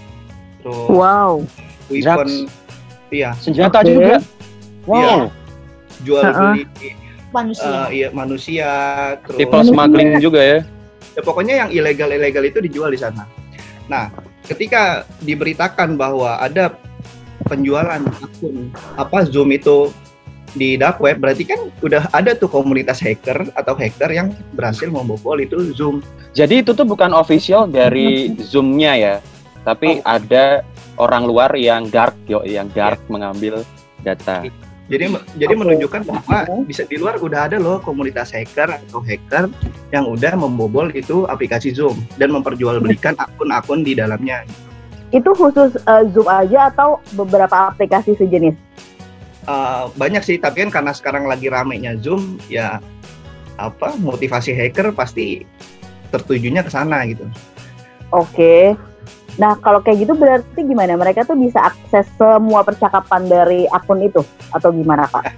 terus 0.66 0.90
Wow. 0.90 1.46
weapon, 1.92 2.50
iya 3.14 3.38
Senjata 3.38 3.86
Oke. 3.86 3.94
juga. 3.94 4.16
Iya. 4.18 4.20
Wow. 4.90 5.22
jual 6.02 6.24
beli 6.34 6.66
manusia. 7.30 7.70
eh, 7.70 7.88
iya, 7.94 8.08
manusia, 8.10 8.70
terus 9.22 9.38
People 9.38 9.62
smuggling 9.62 10.18
juga 10.18 10.42
ya. 10.42 10.60
ya 11.14 11.22
pokoknya 11.22 11.54
yang 11.62 11.70
ilegal-ilegal 11.70 12.42
itu 12.42 12.58
dijual 12.58 12.90
di 12.90 12.98
sana. 12.98 13.30
Nah, 13.86 14.10
ketika 14.52 15.08
diberitakan 15.24 15.96
bahwa 15.96 16.36
ada 16.38 16.76
penjualan 17.48 18.04
akun 18.04 18.70
apa 19.00 19.24
Zoom 19.26 19.56
itu 19.56 19.90
di 20.52 20.76
dark 20.76 21.00
web, 21.00 21.24
berarti 21.24 21.48
kan 21.48 21.72
udah 21.80 22.12
ada 22.12 22.36
tuh 22.36 22.52
komunitas 22.52 23.00
hacker 23.00 23.56
atau 23.56 23.72
hacker 23.72 24.12
yang 24.12 24.36
berhasil 24.52 24.92
membobol 24.92 25.40
itu 25.40 25.72
Zoom. 25.72 26.04
Jadi 26.36 26.60
itu 26.60 26.76
tuh 26.76 26.84
bukan 26.84 27.16
official 27.16 27.72
dari 27.72 28.36
Zoom-nya 28.36 28.94
ya, 29.00 29.16
tapi 29.64 30.04
Oh. 30.04 30.20
ada 30.20 30.68
orang 31.00 31.24
luar 31.24 31.56
yang 31.56 31.88
dark 31.88 32.16
yo, 32.28 32.44
yang 32.44 32.68
dark 32.76 33.00
mengambil 33.08 33.64
data. 34.04 34.44
Jadi 34.90 35.08
jadi 35.40 35.54
menunjukkan 35.56 36.04
bahwa 36.04 36.66
bisa 36.66 36.84
di 36.84 37.00
luar 37.00 37.16
udah 37.22 37.48
ada 37.48 37.62
loh 37.62 37.80
komunitas 37.80 38.34
hacker 38.34 38.76
atau 38.76 39.00
hacker 39.00 39.48
yang 39.94 40.10
udah 40.10 40.34
membobol 40.36 40.90
itu 40.92 41.24
aplikasi 41.30 41.72
Zoom 41.72 42.02
dan 42.18 42.34
memperjualbelikan 42.34 43.16
akun-akun 43.16 43.86
di 43.88 43.96
dalamnya. 43.96 44.44
Itu 45.14 45.32
khusus 45.38 45.78
eh, 45.80 46.04
Zoom 46.12 46.28
aja 46.28 46.74
atau 46.74 47.00
beberapa 47.16 47.72
aplikasi 47.72 48.20
sejenis? 48.20 48.56
Uh, 49.42 49.90
banyak 49.98 50.22
sih 50.22 50.38
tapi 50.38 50.62
kan 50.62 50.70
karena 50.70 50.94
sekarang 50.94 51.26
lagi 51.26 51.50
ramenya 51.50 51.98
Zoom 51.98 52.38
ya 52.46 52.78
apa 53.58 53.98
motivasi 53.98 54.54
hacker 54.54 54.94
pasti 54.94 55.46
tertujunya 56.12 56.62
ke 56.62 56.70
sana 56.70 57.08
gitu. 57.08 57.26
Oke. 58.12 58.76
Nah, 59.40 59.56
kalau 59.60 59.80
kayak 59.80 60.04
gitu 60.04 60.14
berarti 60.14 60.60
gimana? 60.60 61.00
Mereka 61.00 61.24
tuh 61.24 61.40
bisa 61.40 61.64
akses 61.64 62.04
semua 62.16 62.64
percakapan 62.64 63.26
dari 63.26 63.64
akun 63.68 64.04
itu 64.04 64.20
atau 64.52 64.70
gimana, 64.72 65.08
Kak? 65.08 65.32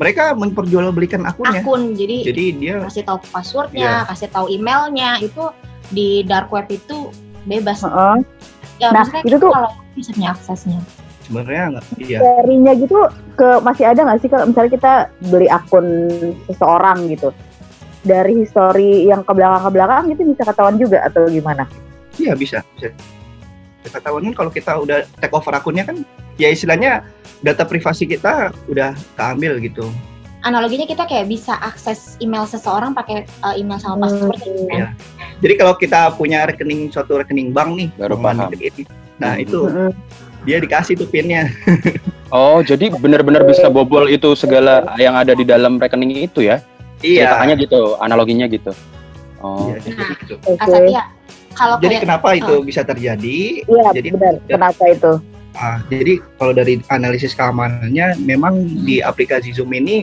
Mereka 0.00 0.34
memperjualbelikan 0.34 1.22
akunnya. 1.22 1.62
akun. 1.62 1.94
Jadi, 1.94 2.26
Jadi 2.26 2.44
dia 2.58 2.82
kasih 2.82 3.06
tahu 3.06 3.18
passwordnya, 3.30 4.02
kasih 4.10 4.28
tahu 4.32 4.50
emailnya 4.50 5.22
itu 5.22 5.44
di 5.88 6.26
dark 6.26 6.50
web 6.50 6.66
itu 6.66 7.12
bebas. 7.44 7.86
Heeh. 7.86 8.16
Ya, 8.80 8.90
Nah, 8.90 9.06
maksudnya 9.06 9.22
itu 9.22 9.36
tuh- 9.38 9.52
kalau 9.54 9.70
bisa 9.94 10.10
punya 10.10 10.30
aksesnya. 10.34 10.80
sebenarnya 11.22 11.64
nggak 11.78 11.84
iya. 12.02 12.18
Serinya 12.18 12.72
gitu 12.74 12.98
ke 13.38 13.48
masih 13.62 13.84
ada 13.86 14.00
nggak 14.02 14.18
sih 14.18 14.28
kalau 14.28 14.44
misalnya 14.50 14.72
kita 14.74 14.92
beli 15.30 15.46
akun 15.46 15.86
seseorang 16.50 17.06
gitu 17.06 17.30
dari 18.02 18.42
histori 18.42 19.06
yang 19.06 19.22
ke 19.22 19.30
belakang 19.30 19.62
ke 19.62 19.70
belakang 19.70 20.04
itu 20.10 20.22
bisa 20.26 20.42
ketahuan 20.42 20.76
juga 20.76 21.06
atau 21.06 21.30
gimana? 21.30 21.62
Iya 22.16 22.32
bisa 22.34 22.60
bisa. 22.74 22.92
Ketahuan 23.82 24.22
kan 24.24 24.34
kalau 24.36 24.50
kita 24.50 24.72
udah 24.74 25.02
take 25.18 25.32
over 25.32 25.50
akunnya 25.50 25.82
kan 25.82 26.06
ya 26.36 26.48
istilahnya 26.48 27.02
data 27.40 27.62
privasi 27.62 28.06
kita 28.06 28.54
udah 28.66 28.94
keambil 29.14 29.58
gitu. 29.58 29.90
Analoginya 30.42 30.84
kita 30.84 31.06
kayak 31.06 31.26
bisa 31.28 31.54
akses 31.56 32.18
email 32.18 32.42
seseorang 32.44 32.90
pakai 32.92 33.26
uh, 33.40 33.54
email 33.54 33.78
sama 33.78 34.06
Hmm, 34.06 34.26
password 34.26 34.38
gitu 34.40 34.62
kan. 34.66 34.74
iya. 34.74 34.88
Jadi 35.38 35.54
kalau 35.54 35.74
kita 35.74 36.00
punya 36.12 36.42
rekening 36.44 36.90
suatu 36.90 37.14
rekening 37.16 37.50
bank 37.50 37.74
nih, 37.74 37.88
Baru 37.94 38.18
paham. 38.18 38.50
ini, 38.52 38.82
nah 39.16 39.34
Hmm. 39.34 39.42
itu 39.42 39.60
Mm-mm. 39.60 39.90
dia 40.42 40.58
dikasih 40.58 40.94
tuh 40.96 41.06
pinnya. 41.06 41.46
Oh, 42.32 42.64
jadi 42.64 42.88
benar-benar 42.88 43.44
bisa 43.44 43.68
bobol 43.68 44.08
itu 44.08 44.32
segala 44.32 44.96
yang 44.96 45.12
ada 45.12 45.36
di 45.36 45.44
dalam 45.44 45.76
rekening 45.76 46.16
itu 46.24 46.40
ya? 46.40 46.64
Ceritanya 46.96 47.52
Iya. 47.52 47.62
gitu, 47.68 47.80
analoginya 48.00 48.48
gitu. 48.48 48.72
Oh, 49.36 49.68
Iya, 49.68 49.76
jadi 49.84 50.00
gitu. 50.16 50.34
Oke. 50.40 50.56
Kak 50.56 50.64
Satya, 50.64 51.02
kalau 51.52 51.76
Jadi 51.78 51.94
kayak 51.94 52.04
kenapa 52.04 52.28
itu 52.32 52.54
bisa 52.62 52.82
terjadi? 52.82 53.38
Iya, 53.62 53.86
Jadi 53.92 54.08
benar. 54.10 54.34
Kenapa 54.46 54.84
itu? 54.86 55.12
Ah, 55.52 55.84
jadi 55.86 56.16
kalau 56.40 56.56
dari 56.56 56.80
analisis 56.88 57.36
keamanannya, 57.36 58.16
memang 58.18 58.56
di 58.82 59.04
aplikasi 59.04 59.52
Zoom 59.52 59.68
ini 59.70 60.00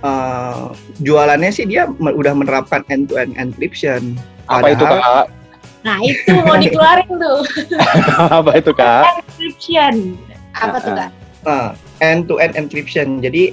eh, 0.00 0.64
jualannya 1.00 1.50
sih 1.50 1.66
dia 1.66 1.90
udah 1.90 2.32
menerapkan 2.32 2.86
end-to-end 2.86 3.34
encryption. 3.34 4.14
apa 4.46 4.70
itu 4.70 4.86
Padahal- 4.86 5.26
kak? 5.26 5.34
nah 5.82 5.98
itu 5.98 6.30
mau 6.42 6.54
dikeluarin 6.54 7.10
tuh 7.10 7.38
apa 8.38 8.50
itu 8.54 8.70
kak? 8.70 9.02
encryption. 9.18 9.94
Apa 10.54 10.76
tuh 10.78 10.92
kak? 10.94 11.10
Eh, 11.42 11.70
end-to-end 12.00 12.54
encryption. 12.54 13.18
Jadi 13.18 13.50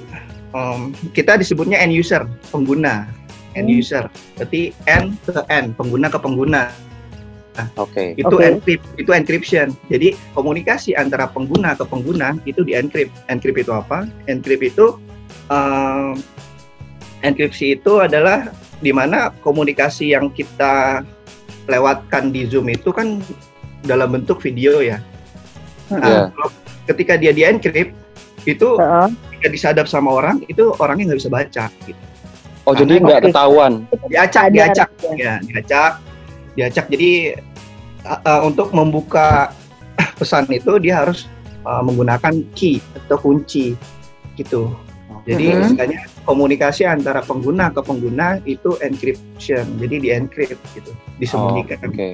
em, 0.50 0.94
kita 1.10 1.34
disebutnya 1.34 1.74
end 1.76 1.90
user, 1.90 2.22
pengguna. 2.54 3.10
End 3.54 3.70
Hmm. 3.70 3.78
user. 3.78 4.04
Berarti 4.34 4.74
end 4.86 5.14
ke 5.22 5.42
end, 5.46 5.78
pengguna 5.78 6.10
ke 6.10 6.18
pengguna. 6.18 6.70
Oke. 7.78 8.18
Itu 8.18 8.34
Oke. 8.34 8.50
encrypt, 8.50 8.84
itu 8.98 9.10
encryption. 9.14 9.68
Jadi 9.86 10.18
komunikasi 10.34 10.98
antara 10.98 11.30
pengguna 11.30 11.78
ke 11.78 11.86
pengguna 11.86 12.34
itu 12.42 12.66
di 12.66 12.74
encrypt. 12.74 13.14
Encrypt 13.30 13.62
itu 13.62 13.70
apa? 13.70 14.10
Encrypt 14.26 14.74
itu 14.74 14.98
em, 15.54 16.18
enkripsi 17.22 17.78
itu 17.78 18.02
adalah 18.02 18.50
di 18.82 18.90
mana 18.90 19.30
komunikasi 19.46 20.12
yang 20.18 20.34
kita 20.34 21.06
lewatkan 21.70 22.34
di 22.34 22.44
Zoom 22.50 22.68
itu 22.68 22.90
kan 22.90 23.22
dalam 23.86 24.12
bentuk 24.12 24.42
video 24.42 24.82
ya. 24.82 24.98
Nah, 25.94 26.28
kalau 26.34 26.50
ketika 26.90 27.14
dia 27.14 27.30
di 27.30 27.46
encrypt 27.46 27.94
itu 28.44 28.68
Heeh. 28.76 29.08
ketika 29.30 29.48
disadap 29.48 29.86
sama 29.86 30.10
orang 30.20 30.42
itu 30.50 30.74
orangnya 30.82 31.14
nggak 31.14 31.20
bisa 31.22 31.30
baca. 31.32 31.64
Gitu. 31.86 32.02
Oh, 32.64 32.72
jadi 32.72 32.96
nggak 32.96 33.28
ketahuan. 33.28 33.84
Diacak, 34.08 34.48
diacak, 34.48 34.88
ya. 35.20 35.36
diacak, 35.44 36.00
diacak. 36.56 36.86
Jadi 36.88 37.36
uh, 38.08 38.20
uh, 38.24 38.40
untuk 38.48 38.72
membuka 38.72 39.52
pesan 40.20 40.48
itu 40.48 40.80
dia 40.80 41.04
harus 41.04 41.28
uh, 41.68 41.84
menggunakan 41.84 42.40
key 42.56 42.80
atau 42.96 43.20
kunci 43.20 43.76
gitu. 44.40 44.72
Jadi 45.24 45.56
Mhm. 45.56 45.60
istilahnya 45.64 46.00
komunikasi 46.28 46.84
antara 46.84 47.24
pengguna 47.24 47.72
ke 47.72 47.80
pengguna 47.80 48.40
itu 48.44 48.76
encryption, 48.84 49.64
jadi 49.80 49.96
di 49.96 50.08
encrypt 50.12 50.60
gitu, 50.76 50.92
disembunyikan. 51.16 51.80
Oh, 51.80 51.88
Oke. 51.88 52.08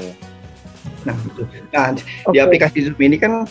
Nah, 1.02 1.16
gitu. 1.26 1.42
Nah, 1.74 1.86
di 1.96 2.02
Oke. 2.30 2.38
aplikasi 2.38 2.86
Zoom 2.86 3.00
ini 3.02 3.18
kan 3.18 3.50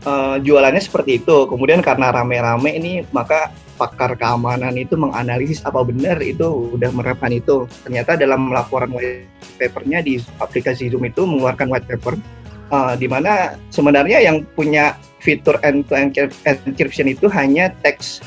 eh, 0.00 0.36
jualannya 0.40 0.80
seperti 0.80 1.20
itu. 1.20 1.44
Kemudian 1.44 1.84
karena 1.84 2.08
rame-rame 2.08 2.72
ini, 2.72 3.04
maka 3.12 3.52
pakar 3.80 4.12
keamanan 4.20 4.76
itu 4.76 4.92
menganalisis 5.00 5.64
apa 5.64 5.80
benar 5.80 6.20
itu 6.20 6.76
udah 6.76 6.92
menerapkan 6.92 7.32
itu. 7.32 7.64
Ternyata 7.88 8.20
dalam 8.20 8.52
laporan 8.52 8.92
white 8.92 9.24
papernya 9.56 10.04
di 10.04 10.20
aplikasi 10.36 10.92
Zoom 10.92 11.08
itu 11.08 11.24
mengeluarkan 11.24 11.72
white 11.72 11.88
paper 11.88 12.20
eh, 12.68 12.94
di 13.00 13.08
mana 13.08 13.56
sebenarnya 13.72 14.20
yang 14.20 14.44
punya 14.52 15.00
fitur 15.24 15.56
end-to-end 15.64 16.12
encryption 16.44 17.08
itu 17.08 17.24
hanya 17.32 17.72
teks 17.80 18.20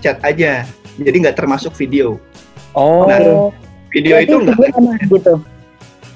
chat 0.00 0.16
aja. 0.24 0.64
Jadi 0.96 1.16
nggak 1.28 1.36
termasuk 1.36 1.76
video. 1.76 2.16
Oh. 2.72 3.04
Nah, 3.04 3.52
Video 3.92 4.16
itu 4.16 4.34
nggak 4.40 4.56
gitu. 5.12 5.34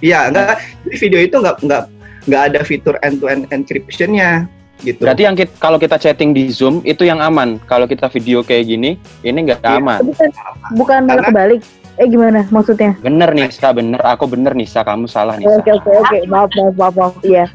Iya, 0.01 0.33
enggak. 0.33 0.65
Jadi 0.85 0.97
video 0.97 1.21
itu 1.21 1.37
enggak 1.37 1.57
enggak 1.61 1.85
enggak 2.27 2.43
ada 2.53 2.61
fitur 2.65 2.95
end-to-end 3.05 3.45
encryption-nya 3.53 4.49
gitu. 4.83 5.01
Berarti 5.01 5.23
yang 5.23 5.33
kita, 5.33 5.53
kalau 5.57 5.79
kita 5.79 5.97
chatting 5.97 6.33
di 6.33 6.49
Zoom 6.49 6.81
itu 6.83 7.05
yang 7.05 7.19
aman. 7.19 7.57
Kalau 7.65 7.85
kita 7.85 8.09
video 8.09 8.41
kayak 8.41 8.67
gini, 8.67 8.97
ini 9.21 9.39
nggak 9.45 9.61
Iya. 9.61 9.79
aman. 9.79 10.01
Bukan, 10.05 10.29
bukan 10.75 11.01
malah 11.05 11.23
Karena- 11.23 11.31
kebalik. 11.31 11.63
Eh 11.97 12.05
gimana 12.07 12.45
maksudnya? 12.53 12.93
Bener 13.01 13.33
Nisa, 13.33 13.73
bener. 13.73 13.97
Aku 14.05 14.29
bener 14.29 14.53
Nisa, 14.53 14.85
kamu 14.85 15.09
salah 15.09 15.41
Nisa. 15.41 15.49
Oke 15.57 15.73
oke 15.73 15.89
oke 15.89 16.19
maaf 16.29 16.53
maaf 16.53 16.75
maaf 16.77 16.95
maaf 16.95 17.15
iya. 17.25 17.49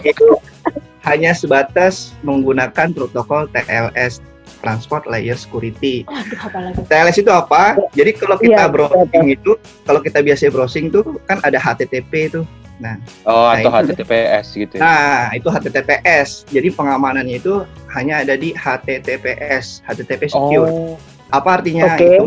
itu 0.00 0.26
hanya 1.08 1.36
sebatas 1.36 2.16
menggunakan 2.24 2.92
protokol 2.92 3.52
TLS 3.52 4.24
Transport 4.60 5.08
Layer 5.08 5.36
Security. 5.36 6.04
Waduh, 6.04 6.38
apalagi. 6.40 6.80
TLS 6.84 7.16
itu 7.20 7.28
apa? 7.28 7.76
Jadi 7.92 8.10
kalau 8.12 8.36
kita 8.36 8.64
Iya, 8.64 8.72
browsing 8.72 9.26
itu, 9.28 9.52
kalau 9.84 10.00
kita 10.00 10.18
biasa 10.20 10.48
browsing 10.48 10.86
tuh 10.88 11.04
kan 11.24 11.36
ada 11.40 11.56
HTTP 11.56 12.32
itu. 12.32 12.40
Oh, 12.80 13.44
Nah, 13.46 13.60
atau 13.60 13.68
itu- 13.84 13.92
HTTPS 13.92 14.46
gitu 14.56 14.74
ya. 14.76 14.80
Nah, 14.80 15.20
itu 15.36 15.48
HTTPS. 15.48 16.48
Jadi 16.48 16.68
pengamanannya 16.72 17.36
itu 17.36 17.60
hanya 17.92 18.24
ada 18.24 18.34
di 18.34 18.56
HTTPS, 18.56 19.84
HTTP 19.84 20.26
secure. 20.26 20.68
Oh, 20.68 20.96
Apa 21.30 21.60
artinya 21.60 21.94
Oke. 21.94 22.02
itu? 22.02 22.24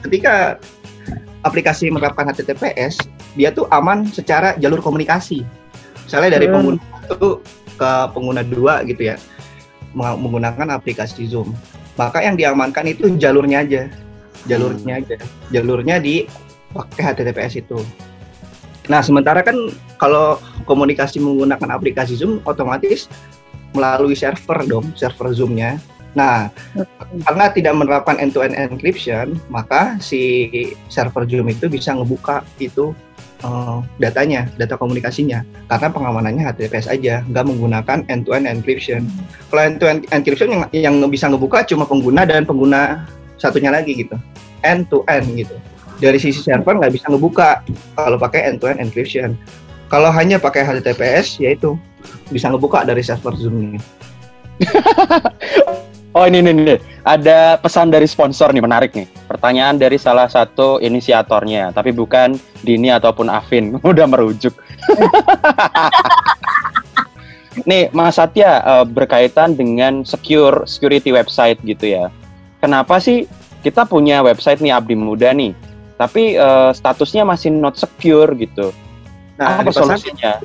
Ketika 0.00 0.56
aplikasi 1.42 1.90
menerapkan 1.90 2.24
HTTPS, 2.26 2.96
dia 3.34 3.52
tuh 3.52 3.68
aman 3.68 4.08
secara 4.08 4.56
jalur 4.56 4.80
komunikasi. 4.80 5.44
Misalnya 6.02 6.40
dari 6.40 6.46
Hmm. 6.48 6.54
pengguna 6.56 6.78
satu 7.04 7.28
ke 7.76 7.90
pengguna 8.16 8.40
dua 8.40 8.80
gitu 8.82 9.12
ya, 9.12 9.20
meng- 9.92 10.16
menggunakan 10.18 10.72
aplikasi 10.72 11.28
Zoom. 11.28 11.52
Maka 11.94 12.22
yang 12.22 12.34
diamankan 12.34 12.88
itu 12.88 13.12
jalurnya 13.16 13.60
aja, 13.60 13.82
jalurnya 14.46 15.04
aja, 15.04 15.16
jalurnya 15.50 15.96
di 16.00 16.24
pakai 16.72 17.02
HTTPS 17.12 17.60
itu. 17.60 17.76
Nah, 18.86 19.02
sementara 19.02 19.42
kan 19.42 19.56
kalau 19.98 20.38
komunikasi 20.66 21.18
menggunakan 21.18 21.74
aplikasi 21.74 22.18
Zoom 22.18 22.38
otomatis 22.46 23.10
melalui 23.74 24.14
server 24.14 24.62
dong, 24.64 24.94
server 24.94 25.34
Zoom-nya. 25.34 25.78
Nah, 26.16 26.48
karena 27.28 27.52
tidak 27.52 27.76
menerapkan 27.76 28.16
end-to-end 28.16 28.56
encryption, 28.56 29.36
maka 29.52 30.00
si 30.00 30.48
server 30.88 31.28
Zoom 31.28 31.52
itu 31.52 31.68
bisa 31.68 31.92
ngebuka 31.92 32.40
itu 32.56 32.96
eh, 33.44 33.78
datanya, 34.00 34.48
data 34.56 34.80
komunikasinya. 34.80 35.44
Karena 35.68 35.88
pengamanannya 35.92 36.42
HTTPS 36.46 36.88
aja, 36.88 37.20
nggak 37.28 37.44
menggunakan 37.44 37.98
end-to-end 38.08 38.48
encryption. 38.48 39.04
Kalau 39.52 39.62
end-to-end 39.66 40.08
encryption 40.08 40.48
yang, 40.48 40.62
yang 40.72 40.94
bisa 41.12 41.28
ngebuka 41.28 41.68
cuma 41.68 41.84
pengguna 41.84 42.24
dan 42.24 42.48
pengguna 42.48 43.04
satunya 43.36 43.68
lagi 43.68 43.92
gitu, 43.92 44.16
end-to-end 44.64 45.28
gitu. 45.36 45.56
Dari 45.96 46.18
sisi 46.20 46.44
server 46.44 46.76
nggak 46.76 46.92
bisa 46.92 47.08
ngebuka 47.08 47.64
kalau 47.96 48.20
pakai 48.20 48.52
end-to-end 48.52 48.80
encryption. 48.80 49.32
Kalau 49.86 50.10
hanya 50.10 50.36
pakai 50.36 50.66
HTTPS, 50.66 51.38
yaitu 51.38 51.78
bisa 52.28 52.50
ngebuka 52.50 52.82
dari 52.82 53.00
server 53.00 53.32
Zoom-nya. 53.38 53.78
oh 56.16 56.24
ini 56.26 56.42
nih, 56.42 56.52
nih. 56.52 56.78
Ada 57.06 57.62
pesan 57.62 57.94
dari 57.94 58.10
sponsor 58.10 58.50
nih, 58.50 58.64
menarik 58.64 58.92
nih. 58.98 59.06
Pertanyaan 59.30 59.78
dari 59.78 59.94
salah 59.96 60.26
satu 60.26 60.82
inisiatornya, 60.82 61.70
tapi 61.70 61.94
bukan 61.94 62.34
Dini 62.66 62.90
ataupun 62.90 63.30
Afin. 63.30 63.78
Udah 63.86 64.10
merujuk. 64.10 64.52
nih, 67.70 67.88
Mas 67.94 68.18
Satya 68.18 68.58
eh, 68.60 68.84
berkaitan 68.90 69.54
dengan 69.54 70.02
secure 70.02 70.66
security 70.66 71.14
website 71.14 71.62
gitu 71.62 71.94
ya. 71.94 72.10
Kenapa 72.58 72.98
sih 72.98 73.30
kita 73.62 73.86
punya 73.86 74.18
website 74.26 74.58
nih 74.58 74.74
Abdi 74.74 74.98
Muda 74.98 75.30
nih, 75.30 75.54
tapi 75.96 76.36
eh, 76.36 76.70
statusnya 76.72 77.24
masih 77.24 77.52
not 77.52 77.76
secure 77.76 78.32
gitu? 78.36 78.72
Nah, 79.36 79.60
Apa 79.60 79.72
solusinya? 79.72 80.40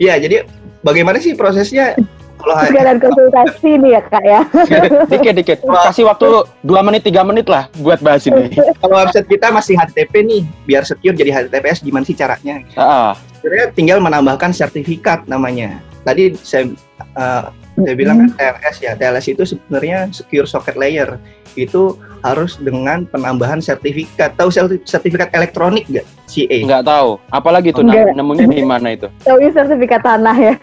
Iya, 0.00 0.18
jadi 0.18 0.42
bagaimana 0.82 1.22
sih 1.22 1.38
prosesnya? 1.38 1.94
Kalau 2.42 2.58
Sekalian 2.58 2.98
konsultasi 2.98 3.70
nih 3.78 3.90
ya 3.94 4.00
kak 4.02 4.24
ya. 4.26 4.40
dikit 5.14 5.34
dikit 5.38 5.58
kasih 5.62 6.10
waktu 6.10 6.26
dua 6.66 6.82
menit 6.82 7.06
tiga 7.06 7.22
menit 7.22 7.46
lah 7.46 7.70
buat 7.78 8.02
bahas 8.02 8.26
ini 8.26 8.50
kalau 8.82 8.98
website 8.98 9.30
kita 9.30 9.54
masih 9.54 9.78
HTTP 9.78 10.26
nih, 10.26 10.42
biar 10.66 10.82
secure 10.82 11.14
jadi 11.14 11.30
HTTPS 11.30 11.86
gimana 11.86 12.02
sih 12.02 12.18
caranya? 12.18 12.66
Ah, 12.74 13.14
Sebenarnya 13.38 13.70
tinggal 13.78 14.02
menambahkan 14.02 14.50
sertifikat 14.50 15.22
namanya. 15.30 15.78
Tadi 16.02 16.34
saya 16.42 16.66
eh, 16.98 17.42
saya 17.78 17.94
bilang 17.94 18.26
kan 18.26 18.30
TLS 18.34 18.76
ya. 18.82 18.92
TLS 18.98 19.26
itu 19.30 19.42
sebenarnya 19.46 20.10
secure 20.10 20.50
socket 20.50 20.74
layer. 20.74 21.22
Itu 21.54 21.94
harus 22.22 22.56
dengan 22.56 23.04
penambahan 23.04 23.58
sertifikat. 23.58 24.34
Tahu 24.34 24.48
serti- 24.48 24.82
sertifikat 24.86 25.34
elektronik 25.34 25.84
nggak? 25.86 26.06
CA. 26.32 26.58
nggak 26.64 26.84
tahu 26.88 27.20
apalagi 27.28 27.68
tuh 27.76 27.84
Enggak. 27.84 28.16
nah, 28.16 28.24
nemunya 28.24 28.46
di 28.48 28.64
mana 28.64 28.88
itu 28.96 29.04
Tahu 29.28 29.36
sertifikat 29.52 30.00
tanah 30.00 30.32
ya. 30.32 30.54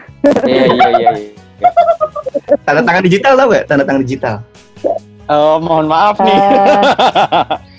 iya 0.49 0.63
iya 0.65 0.87
iya 0.97 1.11
iya. 1.13 1.31
Tanda 2.65 2.81
tangan 2.81 3.03
digital 3.05 3.37
tahu 3.37 3.47
nggak? 3.53 3.65
Tanda 3.69 3.83
tangan 3.85 4.01
digital. 4.01 4.35
Oh, 5.29 5.61
mohon 5.61 5.85
maaf 5.85 6.17
nih 6.17 6.33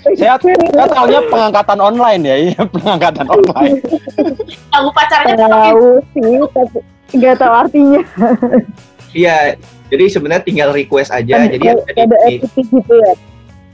Eh, 0.07 0.15
saya 0.23 0.39
saya 0.39 0.87
tahunya 0.87 1.19
pengangkatan 1.27 1.79
online 1.83 2.21
ya 2.23 2.35
iya 2.39 2.61
pengangkatan 2.63 3.27
online 3.27 3.83
Tahu 4.73 4.87
pacarnya 4.95 5.47
tahu 5.51 5.99
sih 6.15 6.39
tapi 6.55 6.79
nggak 7.11 7.35
tahu 7.35 7.53
artinya. 7.67 8.01
Iya. 9.11 9.59
Jadi 9.91 10.03
sebenarnya 10.07 10.43
tinggal 10.47 10.71
request 10.71 11.11
aja. 11.11 11.43
Jadi 11.43 11.67
ada 11.67 11.83
ada 11.91 12.17
gitu 12.39 12.93
ya. 12.95 13.11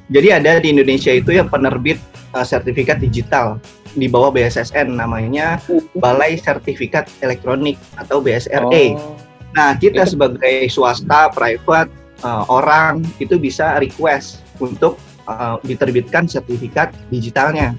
Jadi 0.07 0.27
ada 0.31 0.63
di 0.63 0.71
Indonesia 0.71 1.11
itu 1.11 1.35
yang 1.35 1.51
penerbit 1.51 1.99
uh, 2.31 2.45
sertifikat 2.45 3.03
digital 3.03 3.59
di 3.97 4.07
bawah 4.07 4.31
BSSN 4.31 4.95
namanya 4.95 5.59
Balai 5.99 6.39
Sertifikat 6.39 7.11
Elektronik 7.19 7.75
atau 7.99 8.23
BSRE. 8.23 8.95
Oh. 8.95 9.17
Nah, 9.57 9.73
kita 9.75 10.05
Itu- 10.05 10.15
sebagai 10.15 10.69
swasta, 10.71 11.27
private, 11.33 11.89
uh, 12.23 12.45
orang 12.47 13.03
itu 13.17 13.35
bisa 13.35 13.75
request 13.81 14.45
untuk 14.63 14.95
uh, 15.27 15.59
diterbitkan 15.65 16.29
sertifikat 16.29 16.93
digitalnya. 17.11 17.75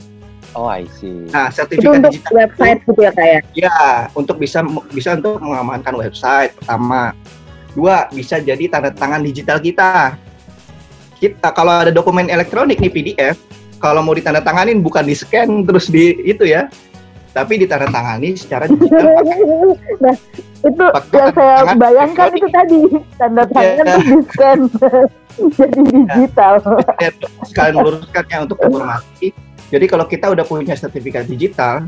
oh 0.57 0.64
I 0.64 0.88
see 0.97 1.29
Nah, 1.29 1.49
Itu 1.53 1.64
sertifikat 1.64 1.93
untuk 2.03 2.12
digital 2.12 2.35
website 2.45 2.79
gitu 2.88 3.01
ya 3.05 3.12
kak 3.12 3.27
ya. 3.29 3.41
ya 3.55 3.77
untuk 4.17 4.37
bisa 4.41 4.64
bisa 4.93 5.17
untuk 5.17 5.41
mengamankan 5.41 5.95
website 5.97 6.53
pertama. 6.61 7.12
Dua, 7.77 8.11
bisa 8.11 8.43
jadi 8.43 8.64
tanda 8.67 8.91
tangan 8.91 9.23
digital 9.23 9.62
kita. 9.62 10.19
Kita 11.18 11.50
kalau 11.50 11.83
ada 11.83 11.90
dokumen 11.90 12.31
elektronik 12.31 12.78
nih 12.78 12.90
PDF, 12.90 13.37
kalau 13.83 14.02
mau 14.02 14.14
ditandatanganin 14.14 14.83
bukan 14.83 15.02
di 15.02 15.14
scan 15.18 15.66
terus 15.66 15.90
di 15.90 16.14
itu 16.22 16.46
ya, 16.46 16.70
tapi 17.35 17.59
ditandatangani 17.62 18.35
secara 18.35 18.66
digital 18.66 19.14
pakai 19.14 19.94
nah 20.02 20.14
itu 20.59 20.85
pakai 20.90 21.18
yang 21.18 21.35
saya 21.35 21.74
bayangkan 21.78 22.28
elektronik. 22.35 22.40
itu 22.42 22.48
tadi 22.50 22.81
tanda 23.14 23.44
tangan 23.46 23.74
Iya. 23.78 23.83
tuh 23.87 24.00
di 24.02 24.16
scan 24.26 24.59
jadi 25.59 25.81
digital. 25.87 26.54
Dan 26.98 27.12
sekalian 27.46 27.74
meluruskannya 27.78 28.38
untuk 28.42 28.59
informasi. 28.59 29.26
Jadi 29.68 29.85
kalau 29.87 30.07
kita 30.09 30.26
udah 30.33 30.42
punya 30.42 30.74
sertifikat 30.74 31.31
digital, 31.31 31.87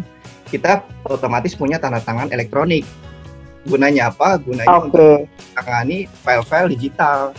kita 0.50 0.86
otomatis 1.08 1.58
punya 1.58 1.82
tanda 1.82 1.98
tangan 1.98 2.30
elektronik. 2.30 2.86
Gunanya 3.66 4.14
apa? 4.14 4.38
Gunanya 4.38 4.86
untuk 4.86 5.26
tangani 5.54 6.06
file-file 6.22 6.70
digital. 6.78 7.34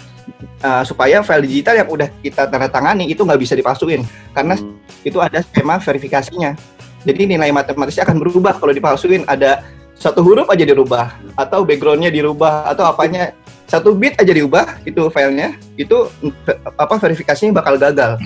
Uh, 0.61 0.85
supaya 0.85 1.25
file 1.25 1.49
digital 1.49 1.73
yang 1.73 1.89
udah 1.89 2.05
kita 2.21 2.45
tanda 2.45 2.69
tangani 2.69 3.09
itu 3.09 3.25
nggak 3.25 3.41
bisa 3.41 3.57
dipalsuin 3.57 4.05
karena 4.29 4.53
Hmm. 4.53 4.77
itu 5.01 5.17
ada 5.17 5.41
skema 5.41 5.81
verifikasinya. 5.81 6.53
Jadi 7.01 7.33
nilai 7.33 7.49
matematisnya 7.49 8.05
akan 8.05 8.21
berubah 8.21 8.61
kalau 8.61 8.69
dipalsuin. 8.69 9.25
Ada 9.25 9.65
satu 9.97 10.21
huruf 10.21 10.45
aja 10.53 10.61
dirubah, 10.61 11.17
atau 11.33 11.65
backgroundnya 11.65 12.13
dirubah, 12.13 12.69
atau 12.69 12.85
apanya 12.85 13.33
satu 13.65 13.97
bit 13.97 14.13
aja 14.21 14.29
diubah 14.29 14.77
itu 14.85 15.01
filenya, 15.09 15.57
itu 15.81 16.05
ve- 16.45 16.59
apa 16.77 16.93
verifikasinya 16.93 17.57
bakal 17.57 17.81
gagal. 17.81 18.21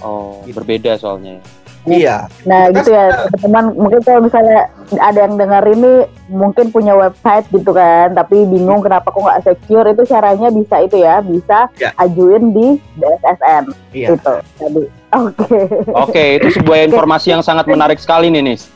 oh 0.00 0.44
berbeda 0.48 0.96
soalnya 0.96 1.40
Iya. 1.86 2.26
Nah 2.42 2.66
Itu 2.66 2.72
kan 2.72 2.76
gitu 2.76 2.90
ya 2.90 3.04
teman-teman 3.30 3.64
mungkin 3.76 4.00
kalau 4.00 4.20
misalnya 4.20 4.60
ada 4.96 5.18
yang 5.20 5.34
dengar 5.34 5.62
ini 5.64 5.92
mungkin 6.26 6.68
punya 6.68 6.92
website 6.92 7.46
gitu 7.48 7.70
kan 7.70 8.10
tapi 8.10 8.42
bingung 8.42 8.82
kenapa 8.82 9.06
kok 9.06 9.18
nggak 9.18 9.42
secure 9.42 9.86
itu 9.86 10.02
caranya 10.04 10.50
bisa 10.50 10.82
itu 10.82 10.96
ya 10.96 11.22
bisa 11.22 11.70
Ya. 11.76 11.94
ajuin 11.96 12.50
di 12.50 12.66
BSSN 12.94 13.64
Iya. 13.90 14.08
gitu 14.12 14.34
tadi. 14.58 14.82
Oke. 15.08 15.58
Oke, 15.96 16.24
itu 16.36 16.48
sebuah 16.52 16.84
informasi 16.84 17.30
yang 17.30 17.40
sangat 17.40 17.64
menarik 17.64 17.96
sekali 17.96 18.28
nih, 18.28 18.42
Nis. 18.42 18.68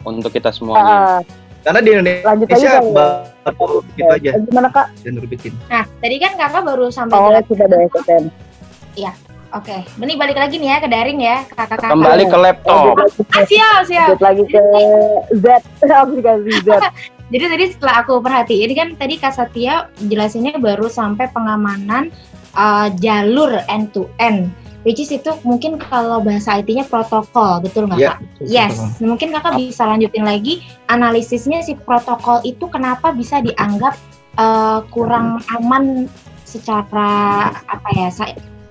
Untuk 0.00 0.30
kita 0.30 0.48
semuanya. 0.48 1.18
Ah, 1.18 1.20
Karena 1.60 1.78
di 1.78 1.90
Indonesia 1.92 2.26
lanjut 2.26 2.48
ya. 2.48 2.80
baru 3.44 3.76
gitu 3.94 4.10
aja 4.10 4.30
Gimana 4.40 4.68
kak? 4.70 4.86
dan. 4.98 5.14
Nah, 5.68 5.84
tadi 5.98 6.16
kan 6.16 6.32
kakak 6.34 6.62
baru 6.64 6.86
sampai 6.88 7.14
Oh 7.14 7.30
kita 7.44 7.64
BSSN. 7.66 8.24
Oke, 9.52 9.84
ini 10.00 10.16
balik 10.16 10.40
lagi 10.40 10.56
nih 10.56 10.68
ya 10.72 10.76
ke 10.80 10.88
daring 10.88 11.20
ya, 11.20 11.44
kakak-kakak. 11.52 11.92
Kembali 11.92 12.24
ke 12.24 12.38
laptop. 12.40 12.96
Ah, 13.36 13.44
siap, 13.44 13.84
siap. 13.84 14.16
lanjut 14.16 14.20
lagi 14.24 14.44
ke 14.48 14.62
Z 15.44 15.46
aplikasi 16.08 16.50
Z. 16.64 16.68
Jadi 17.32 17.44
tadi 17.48 17.64
setelah 17.68 17.94
aku 18.00 18.20
perhatiin, 18.24 18.68
ini 18.68 18.74
kan 18.76 18.88
tadi 18.96 19.20
Kak 19.20 19.36
Satya 19.36 19.92
jelasinnya 20.08 20.56
baru 20.56 20.88
sampai 20.88 21.28
pengamanan 21.32 22.08
uh, 22.56 22.88
jalur 22.96 23.60
end 23.68 23.92
to 23.92 24.08
end. 24.16 24.48
Which 24.88 24.98
is 24.98 25.12
itu 25.12 25.30
mungkin 25.44 25.76
kalau 25.78 26.24
bahasa 26.24 26.58
IT-nya 26.58 26.88
protokol, 26.88 27.60
betul 27.60 27.92
nggak 27.92 28.00
Iya. 28.00 28.08
Kak? 28.08 28.18
Yes, 28.40 28.74
mungkin 29.04 29.36
kakak 29.36 29.60
bisa 29.60 29.84
lanjutin 29.84 30.24
lagi 30.24 30.64
analisisnya 30.88 31.60
si 31.60 31.76
protokol 31.76 32.40
itu 32.42 32.66
kenapa 32.72 33.12
bisa 33.12 33.38
dianggap 33.44 33.94
uh, 34.40 34.80
kurang 34.88 35.44
aman 35.54 36.08
secara 36.48 37.48
apa 37.68 37.88
ya? 37.96 38.08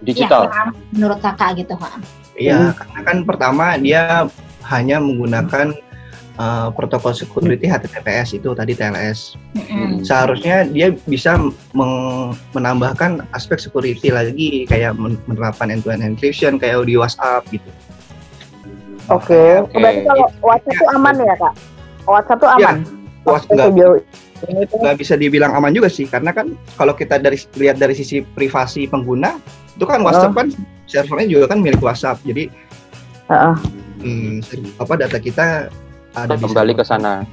Digital. 0.01 0.49
Ya, 0.49 0.73
menurut 0.93 1.19
kakak 1.21 1.61
gitu, 1.61 1.73
Kak. 1.77 2.01
Iya, 2.33 2.73
karena 2.73 2.99
kan 3.05 3.17
pertama 3.21 3.77
dia 3.77 4.25
hanya 4.65 4.97
menggunakan 4.97 5.77
uh, 6.41 6.73
protokol 6.73 7.13
security 7.13 7.69
HTTPS 7.69 8.33
itu 8.41 8.49
tadi 8.57 8.73
TLS. 8.73 9.37
Mm-mm. 9.53 10.01
Seharusnya 10.01 10.65
dia 10.65 10.95
bisa 11.05 11.37
menambahkan 12.55 13.25
aspek 13.35 13.61
security 13.61 14.09
lagi 14.09 14.65
kayak 14.65 14.97
men- 14.97 15.21
menerapkan 15.29 15.69
end-to-end 15.69 16.01
encryption 16.01 16.57
kayak 16.57 16.81
di 16.87 16.97
WhatsApp 16.97 17.45
gitu. 17.53 17.69
Oke. 19.09 19.65
Oke. 19.65 19.75
Berarti 19.77 20.01
kalau 20.07 20.27
WhatsApp 20.41 20.77
tuh 20.77 20.89
aman 20.95 21.15
ya 21.19 21.35
kak? 21.35 21.53
WhatsApp 22.07 22.39
tuh 22.39 22.49
Iya. 22.57 22.57
aman. 22.57 22.75
WhatsApp 23.21 23.53
nggak 23.53 23.69
tuh. 23.77 24.79
nggak 24.81 24.97
bisa 24.97 25.13
dibilang 25.13 25.53
aman 25.53 25.69
juga 25.69 25.85
sih 25.85 26.09
karena 26.09 26.33
kan 26.33 26.57
kalau 26.73 26.97
kita 26.97 27.21
dari 27.21 27.37
lihat 27.61 27.77
dari 27.77 27.93
sisi 27.93 28.25
privasi 28.25 28.89
pengguna 28.89 29.37
itu 29.71 29.85
kan 29.85 29.99
WhatsApp 30.01 30.33
kan 30.35 30.47
servernya 30.85 31.27
juga 31.27 31.45
kan 31.51 31.59
milik 31.63 31.79
WhatsApp 31.79 32.19
jadi 32.23 32.51
Heeh. 33.31 33.55
hmm, 34.03 34.43
apa 34.75 34.93
data 34.99 35.17
kita 35.17 35.71
ada 36.11 36.35
di 36.35 36.43
Kembali 36.43 36.75
ke 36.75 36.83
sana. 36.83 37.23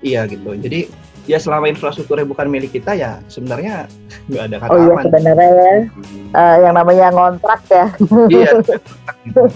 Iya 0.00 0.24
gitu. 0.24 0.56
Jadi 0.56 0.88
ya 1.28 1.38
selama 1.38 1.68
infrastrukturnya 1.70 2.24
bukan 2.26 2.48
milik 2.48 2.72
kita 2.74 2.96
ya 2.96 3.20
sebenarnya 3.28 3.86
nggak 4.32 4.42
ada 4.48 4.56
kata 4.58 4.70
Oh 4.72 4.78
iya 4.80 4.92
aman. 4.96 5.04
sebenarnya 5.04 5.48
ya. 5.52 5.72
Eh, 6.32 6.56
yang 6.64 6.74
namanya 6.74 7.06
ngontrak 7.12 7.60
ya. 7.68 7.86
iya. 8.32 8.50
gitu. 8.56 8.74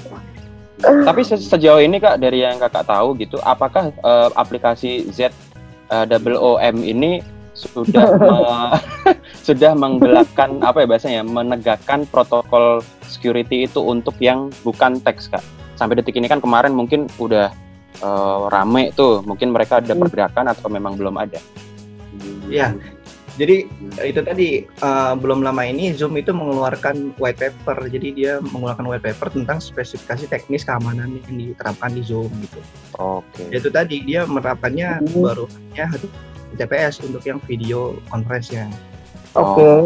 Tapi 1.08 1.20
se- 1.24 1.40
sejauh 1.40 1.80
ini 1.80 1.96
kak 1.96 2.20
dari 2.20 2.44
yang 2.44 2.60
kakak 2.60 2.84
tahu 2.84 3.16
gitu, 3.16 3.40
apakah 3.40 3.88
eh, 3.88 4.28
aplikasi 4.36 5.08
Z 5.08 5.32
eh, 5.88 6.04
double 6.04 6.36
OM 6.36 6.84
ini 6.84 7.24
sudah 7.56 8.12
me- 8.20 8.76
sudah 9.46 9.78
menggelakkan 9.78 10.58
apa 10.68 10.82
ya 10.82 10.86
bahasanya 10.90 11.22
menegakkan 11.22 12.02
protokol 12.10 12.82
security 13.06 13.70
itu 13.70 13.78
untuk 13.78 14.18
yang 14.18 14.50
bukan 14.66 14.98
teks 14.98 15.30
kak. 15.30 15.44
Sampai 15.78 15.94
detik 15.94 16.18
ini 16.18 16.26
kan 16.26 16.42
kemarin 16.42 16.74
mungkin 16.74 17.06
udah 17.22 17.54
eh, 18.02 18.38
rame 18.50 18.90
tuh, 18.98 19.22
mungkin 19.22 19.54
mereka 19.54 19.78
ada 19.78 19.94
pergerakan 19.94 20.50
atau 20.50 20.66
memang 20.66 20.98
belum 20.98 21.14
ada. 21.14 21.38
Iya. 22.50 22.74
Jadi 23.36 23.68
itu 24.00 24.20
tadi 24.24 24.64
eh, 24.64 25.12
belum 25.20 25.44
lama 25.44 25.62
ini 25.68 25.92
Zoom 25.92 26.16
itu 26.16 26.32
mengeluarkan 26.32 27.14
white 27.20 27.38
paper. 27.38 27.86
Jadi 27.86 28.08
dia 28.16 28.40
mengeluarkan 28.40 28.88
white 28.88 29.04
paper 29.04 29.28
tentang 29.30 29.60
spesifikasi 29.60 30.26
teknis 30.26 30.64
keamanan 30.64 31.20
yang 31.28 31.52
diterapkan 31.52 31.92
di 31.92 32.02
Zoom 32.02 32.32
gitu. 32.40 32.58
Oke. 32.96 33.52
Itu 33.52 33.68
tadi 33.68 34.02
dia 34.02 34.24
menerapkannya 34.24 35.04
Hmm. 35.04 35.22
baru 35.22 35.44
hanya 35.76 35.92
TPS 36.56 37.04
untuk 37.04 37.20
yang 37.28 37.36
video 37.44 38.00
conference-nya. 38.08 38.72
Oke. 39.36 39.60
Oh, 39.60 39.82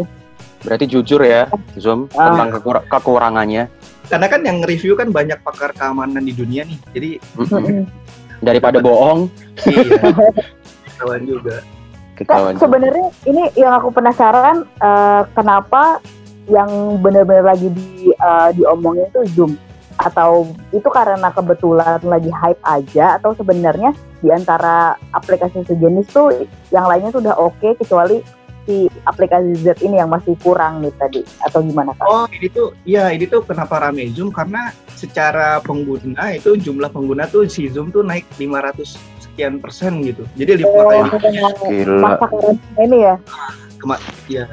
Berarti 0.61 0.85
jujur 0.87 1.19
ya 1.19 1.49
Zoom 1.73 2.05
Ah. 2.13 2.29
tentang 2.29 2.49
kekur- 2.53 2.85
kekurangannya. 2.85 3.65
Karena 4.05 4.27
kan 4.27 4.41
yang 4.41 4.61
review 4.61 4.93
kan 4.93 5.09
banyak 5.09 5.41
pakar 5.41 5.71
keamanan 5.71 6.21
di 6.21 6.31
dunia 6.31 6.61
nih. 6.63 6.79
Jadi. 6.91 7.09
Daripada 8.39 8.77
bohong, 8.77 9.29
iya. 9.65 10.01
Kawan 10.97 11.21
juga. 11.23 11.61
ketahuan. 12.13 12.53
Sebenarnya 12.55 13.07
ini 13.23 13.49
yang 13.55 13.73
aku 13.75 13.89
penasaran 13.89 14.61
eh, 14.77 15.21
kenapa 15.31 15.97
yang 16.45 16.69
benar-benar 16.97 17.45
lagi 17.47 17.69
di 17.69 18.09
eh, 18.09 18.49
diomongin 18.53 19.09
itu 19.09 19.21
Zoom 19.31 19.51
atau 19.97 20.45
itu 20.69 20.85
karena 20.87 21.29
kebetulan 21.29 22.01
lagi 22.01 22.29
hype 22.29 22.61
aja 22.63 23.17
atau 23.17 23.33
sebenarnya 23.33 23.93
di 24.17 24.29
antara 24.29 24.93
aplikasi 25.11 25.61
sejenis 25.63 26.09
tuh 26.09 26.45
yang 26.69 26.85
lainnya 26.85 27.09
tuh 27.09 27.21
udah 27.21 27.35
oke 27.35 27.69
kecuali 27.75 28.21
si 28.63 28.75
aplikasi 29.03 29.57
Z 29.57 29.81
ini 29.81 29.97
yang 29.97 30.09
masih 30.09 30.37
kurang 30.37 30.79
nih 30.79 30.93
tadi 30.95 31.21
atau 31.41 31.61
gimana 31.61 31.91
kak? 31.93 32.05
Oh, 32.05 32.25
ini 32.29 32.47
tuh, 32.47 32.77
ya 32.83 33.09
ini 33.09 33.25
tuh 33.25 33.41
kenapa 33.41 33.81
rame 33.81 34.09
Zoom 34.11 34.29
karena 34.29 34.69
secara 34.93 35.57
pengguna 35.59 36.29
itu 36.31 36.53
jumlah 36.55 36.89
pengguna 36.89 37.25
tuh 37.25 37.45
si 37.45 37.65
Zoom 37.67 37.89
tuh 37.89 38.01
naik 38.01 38.25
500 38.37 38.93
sekian 39.19 39.57
persen 39.57 40.03
gitu. 40.03 40.27
Jadi 40.35 40.61
lima 40.61 40.69
Oh, 40.69 40.85
kali 40.85 41.01
Gila. 41.71 41.97
masa 41.97 42.25
karantina 42.27 42.79
ini 42.79 42.97
ya? 43.01 43.15
ya 44.29 44.45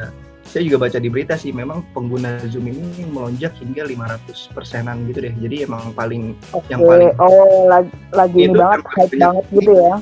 saya 0.49 0.65
juga 0.65 0.81
baca 0.81 0.97
di 0.97 1.13
berita 1.13 1.37
sih 1.37 1.53
memang 1.53 1.85
pengguna 1.93 2.41
Zoom 2.49 2.73
ini 2.73 2.81
melonjak 3.05 3.53
hingga 3.61 3.85
500 3.85 4.49
persenan 4.57 5.05
gitu 5.05 5.21
deh. 5.21 5.35
Jadi 5.37 5.69
emang 5.69 5.93
paling 5.93 6.33
Oke. 6.57 6.73
Yang 6.73 6.81
paling- 6.83 7.17
oh 7.21 7.69
lagi, 7.69 7.93
lagi 8.11 8.39
ini 8.41 8.57
banget 8.57 8.81
hype 8.89 9.13
banyak. 9.13 9.21
banget 9.21 9.45
gitu 9.53 9.73
ya? 9.77 9.95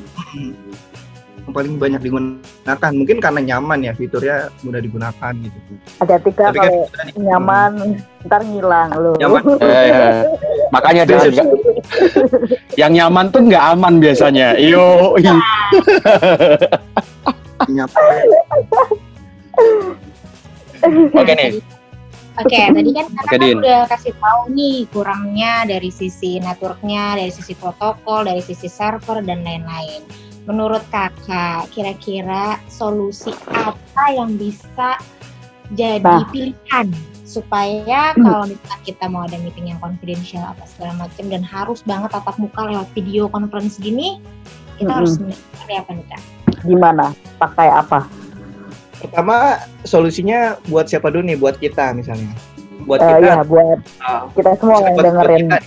yang 1.43 1.53
paling 1.55 1.75
banyak 1.77 2.01
digunakan. 2.01 2.39
Mungkin 2.67 3.19
karena 3.23 3.41
nyaman 3.55 3.79
ya 3.87 3.93
fiturnya 3.95 4.51
mudah 4.67 4.81
digunakan 4.83 5.33
gitu. 5.39 5.59
Kak 6.03 6.07
Tapi 6.27 6.31
kan 6.35 6.53
kalau 6.53 6.91
nyaman 7.15 7.73
ntar 8.27 8.43
ngilang 8.43 8.91
loh. 8.99 9.15
Nyaman. 9.23 9.43
Eh, 9.63 9.71
eh. 9.95 10.15
makanya 10.75 11.03
jangan 11.07 11.31
nggak- 11.31 11.51
yang 12.75 12.93
nyaman 12.93 13.31
tuh 13.31 13.41
nggak 13.47 13.65
aman 13.79 13.95
biasanya. 14.03 14.59
Yo, 14.59 15.15
nyaman. 15.23 15.47
oke 21.15 21.33
nih. 21.39 21.63
Oke, 22.37 22.61
tadi 22.69 22.91
kan 22.93 23.07
Oke, 23.09 23.17
kakak 23.17 23.39
Din. 23.41 23.57
udah 23.65 23.81
kasih 23.89 24.13
tahu 24.21 24.41
nih 24.53 24.85
kurangnya 24.93 25.65
dari 25.65 25.89
sisi 25.89 26.37
networknya, 26.37 27.17
dari 27.17 27.33
sisi 27.33 27.57
protokol, 27.57 28.29
dari 28.29 28.45
sisi 28.45 28.69
server 28.69 29.25
dan 29.25 29.41
lain-lain. 29.41 30.05
Menurut 30.47 30.83
kakak, 30.89 31.67
kira-kira 31.71 32.63
solusi 32.67 33.35
apa 33.51 34.15
yang 34.15 34.39
bisa 34.39 34.95
jadi 35.75 35.99
Nah. 35.99 36.31
pilihan 36.31 36.87
supaya 37.27 38.15
Hmm. 38.15 38.23
kalau 38.23 38.45
misalnya 38.47 38.79
kita 38.81 39.05
mau 39.11 39.27
ada 39.27 39.35
meeting 39.37 39.67
yang 39.67 39.83
confidential 39.83 40.47
apa 40.47 40.63
segala 40.65 40.95
macam 40.97 41.27
dan 41.27 41.43
harus 41.43 41.83
banget 41.83 42.15
tatap 42.15 42.39
muka 42.39 42.63
lewat 42.63 42.87
video 42.95 43.27
conference 43.27 43.75
gini, 43.77 44.23
kita 44.79 44.87
Mm-mm. 44.87 44.99
harus 45.03 45.19
seperti 45.19 45.75
apa 45.75 45.91
nih 45.91 46.07
kak? 46.07 46.23
Gimana? 46.63 47.05
Pakai 47.37 47.67
apa? 47.67 48.07
Pertama 48.97 49.59
solusinya 49.83 50.57
buat 50.65 50.87
siapa 50.87 51.11
dulu 51.11 51.27
nih? 51.27 51.37
Buat 51.37 51.59
kita 51.59 51.91
misalnya. 51.93 52.31
Buat 52.87 53.03
Eh, 53.03 53.09
kita 53.11 53.19
ya 53.21 53.35
buat 53.43 53.79
ah, 53.99 54.21
kita 54.31 54.51
semua 54.57 54.79
yang 54.79 54.85
buat, 54.87 54.95
buat 54.95 55.05
dengerin. 55.05 55.47
kita, 55.51 55.59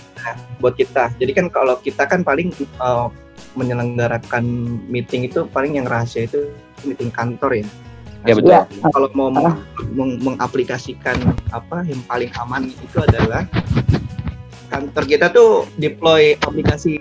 buat 0.56 0.74
kita. 0.74 1.04
Jadi 1.20 1.32
kan 1.36 1.46
kalau 1.46 1.74
kita 1.78 2.02
kan 2.08 2.24
paling 2.24 2.48
uh, 2.80 3.12
menyelenggarakan 3.60 4.44
meeting 4.88 5.28
itu 5.28 5.44
paling 5.46 5.76
yang 5.76 5.84
rahasia 5.84 6.24
itu 6.24 6.48
meeting 6.82 7.12
kantor 7.12 7.60
ya. 7.60 7.64
Ya, 8.20 8.34
betul. 8.36 8.52
Ya, 8.52 8.62
Kalau 8.92 9.08
mau 9.12 9.28
meng- 9.28 9.48
Ah. 9.48 9.56
meng- 9.92 10.20
mengaplikasikan 10.20 11.16
apa 11.52 11.84
yang 11.84 12.00
paling 12.04 12.28
aman 12.36 12.68
itu 12.68 12.96
adalah 13.00 13.44
kantor 14.68 15.04
kita 15.04 15.26
tuh 15.28 15.64
deploy 15.76 16.36
aplikasi 16.36 17.00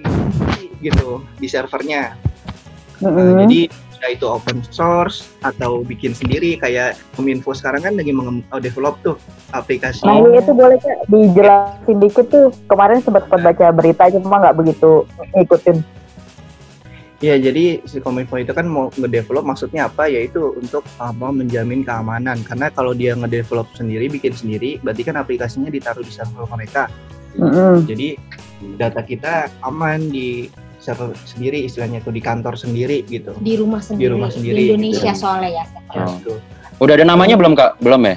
gitu 0.80 1.20
di 1.36 1.48
servernya. 1.48 2.16
Nah, 3.00 3.12
mm-mm. 3.12 3.36
jadi 3.46 3.60
ya 4.00 4.16
itu 4.16 4.24
open 4.24 4.64
source 4.72 5.28
atau 5.44 5.84
bikin 5.84 6.16
sendiri 6.16 6.56
kayak 6.56 6.96
Kominfo 7.20 7.52
sekarang 7.52 7.84
kan 7.84 7.94
lagi 8.00 8.16
menge- 8.16 8.48
uh, 8.48 8.56
develop 8.56 8.96
tuh 9.04 9.20
aplikasi. 9.52 10.08
Nah 10.08 10.24
ini 10.24 10.40
itu 10.40 10.52
boleh 10.56 10.80
kak 10.80 11.04
dijelasin 11.12 11.98
dikit 12.00 12.26
tuh 12.32 12.48
kemarin 12.72 13.04
sempat 13.04 13.28
sempat 13.28 13.44
baca 13.44 13.66
berita 13.76 14.08
cuma 14.16 14.40
nggak 14.40 14.56
begitu 14.56 15.04
ngikutin. 15.36 15.78
Ya, 17.20 17.36
jadi 17.36 17.84
si 17.84 18.00
Kominfo 18.00 18.40
itu 18.40 18.56
kan 18.56 18.64
mau 18.64 18.88
ngedevelop 18.94 19.44
maksudnya 19.44 19.92
apa? 19.92 20.08
Yaitu 20.08 20.56
untuk 20.56 20.88
apa 20.96 21.28
menjamin 21.30 21.84
keamanan. 21.84 22.40
Karena 22.42 22.72
kalau 22.72 22.96
dia 22.96 23.12
ngedevelop 23.12 23.68
sendiri, 23.76 24.08
bikin 24.08 24.32
sendiri, 24.32 24.80
berarti 24.80 25.04
kan 25.04 25.20
aplikasinya 25.20 25.68
ditaruh 25.68 26.00
di 26.00 26.10
server 26.10 26.48
mereka. 26.48 26.88
Mm-mm. 27.36 27.84
Jadi 27.84 28.16
data 28.76 29.04
kita 29.04 29.52
aman 29.62 30.08
di 30.08 30.48
server 30.80 31.12
sendiri 31.28 31.60
istilahnya 31.62 32.00
tuh 32.00 32.16
di 32.16 32.24
kantor 32.24 32.56
sendiri 32.56 33.04
gitu. 33.06 33.36
Di 33.36 33.60
rumah 33.60 33.84
sendiri. 33.84 34.16
rumah 34.16 34.32
sendiri, 34.32 34.56
Di 34.56 34.66
Indonesia 34.72 35.12
gitu. 35.12 35.20
soalnya 35.20 35.50
ya. 35.54 35.66
Ya, 35.92 36.00
Oh. 36.00 36.16
betul. 36.16 36.38
Udah 36.80 36.94
ada 36.96 37.04
namanya 37.04 37.36
belum 37.36 37.52
kak? 37.54 37.84
Belum 37.84 38.00
ya? 38.02 38.16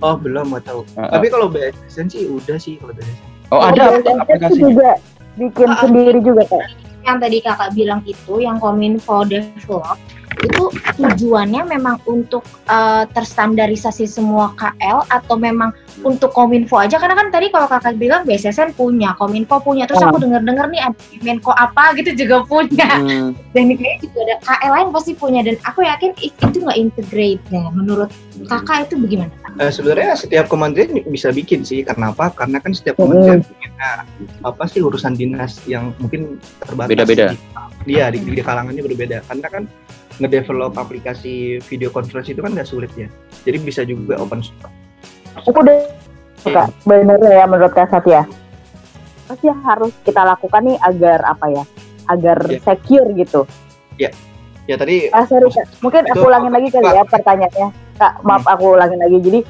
Oh 0.00 0.18
belum 0.18 0.50
nggak 0.50 0.64
tahu. 0.66 0.82
Ah, 0.96 1.06
ah. 1.06 1.10
Tapi 1.14 1.30
kalau 1.30 1.46
BSN 1.46 2.10
sih 2.10 2.26
udah 2.26 2.58
sih 2.58 2.74
kalau 2.74 2.90
BSN. 2.90 3.28
Oh 3.48 3.62
ada 3.62 3.94
BSN 3.94 4.18
aplikasinya. 4.18 4.62
juga 4.66 4.90
bikin 5.36 5.68
Ah, 5.68 5.78
sendiri 5.78 6.18
juga 6.18 6.42
kak. 6.48 6.64
Yang 7.04 7.16
tadi 7.22 7.38
kakak 7.40 7.70
bilang 7.72 8.00
itu, 8.04 8.34
yang 8.44 8.60
Kominfo 8.60 9.24
develop, 9.24 9.96
itu 10.40 10.62
tujuannya 10.96 11.66
memang 11.66 11.98
untuk 12.04 12.40
eh, 12.64 13.04
terstandarisasi 13.10 14.06
semua 14.06 14.54
KL 14.54 15.04
atau 15.06 15.34
memang 15.34 15.74
untuk 16.00 16.30
Kominfo 16.30 16.76
aja? 16.76 16.96
Karena 16.96 17.12
kan 17.14 17.28
tadi 17.28 17.50
kalau 17.50 17.66
kakak 17.66 17.96
bilang 17.96 18.22
BSSN 18.22 18.72
punya, 18.72 19.12
Kominfo 19.14 19.58
punya, 19.58 19.84
terus 19.84 20.00
aku 20.00 20.22
denger-denger 20.22 20.66
nih 20.70 20.80
ada 20.80 20.96
Menko 21.20 21.52
apa 21.52 21.92
gitu 21.94 22.14
juga 22.16 22.40
punya. 22.44 22.88
Hmm, 22.96 23.34
dan 23.52 23.62
ini 23.68 23.74
kayaknya 23.76 23.98
juga 24.06 24.18
ada 24.22 24.36
KL 24.40 24.70
lain 24.72 24.88
pasti 24.90 25.12
punya 25.12 25.40
dan 25.42 25.56
aku 25.62 25.80
yakin 25.82 26.10
itu 26.16 26.56
nggak 26.56 26.78
integrate 26.78 27.42
ya 27.48 27.60
menurut 27.70 28.08
kakak 28.46 28.88
itu 28.88 28.96
bagaimana 28.96 29.32
Eh, 29.58 29.68
sebenarnya 29.68 30.14
setiap 30.14 30.46
kementerian 30.46 31.02
bisa 31.04 31.34
bikin 31.34 31.66
sih. 31.66 31.82
Karena 31.82 32.14
apa? 32.14 32.30
Karena 32.30 32.62
kan 32.62 32.70
setiap 32.70 32.96
kementerian 32.96 33.42
punya 33.42 33.68
apa 34.46 34.64
sih 34.64 34.78
urusan 34.78 35.18
dinas 35.18 35.58
yang 35.66 35.90
mungkin 35.98 36.38
terbatas. 36.62 36.90
Beda-beda. 36.90 37.34
Di- 37.34 37.58
Iya 37.88 38.12
di, 38.12 38.20
di 38.20 38.44
kalangannya 38.44 38.84
berbeda. 38.84 39.24
Karena 39.24 39.48
kan 39.48 39.64
ngedevelop 40.20 40.76
aplikasi 40.76 41.58
video 41.64 41.88
conference 41.88 42.28
itu 42.28 42.44
kan 42.44 42.52
nggak 42.52 42.68
sulit 42.68 42.92
ya. 42.94 43.08
Jadi 43.48 43.56
bisa 43.64 43.82
juga 43.82 44.20
open 44.20 44.44
source. 44.44 44.68
Aku 45.48 45.64
udah 45.64 45.88
kak 46.44 46.68
bener 46.84 47.18
ya 47.24 47.44
menurut 47.48 47.72
kak 47.72 47.88
Satya. 47.88 48.28
Apa 49.26 49.32
sih 49.40 49.48
yang 49.48 49.60
harus 49.64 49.94
kita 50.04 50.20
lakukan 50.22 50.62
nih 50.62 50.76
agar 50.84 51.24
apa 51.24 51.46
ya? 51.48 51.64
Agar 52.10 52.38
Iya. 52.46 52.60
secure 52.60 53.08
gitu. 53.16 53.48
Ya 54.68 54.78
tadi 54.78 55.10
Ah, 55.10 55.26
sorry, 55.26 55.50
Kak. 55.50 55.66
Mungkin 55.82 56.06
aku 56.14 56.30
ulangin 56.30 56.54
lagi 56.54 56.70
kali 56.70 56.86
ya 56.94 57.02
pertanyaannya. 57.02 57.68
Kak, 57.98 58.22
maaf 58.22 58.46
aku 58.46 58.78
ulangin 58.78 59.02
lagi. 59.02 59.18
Jadi 59.18 59.40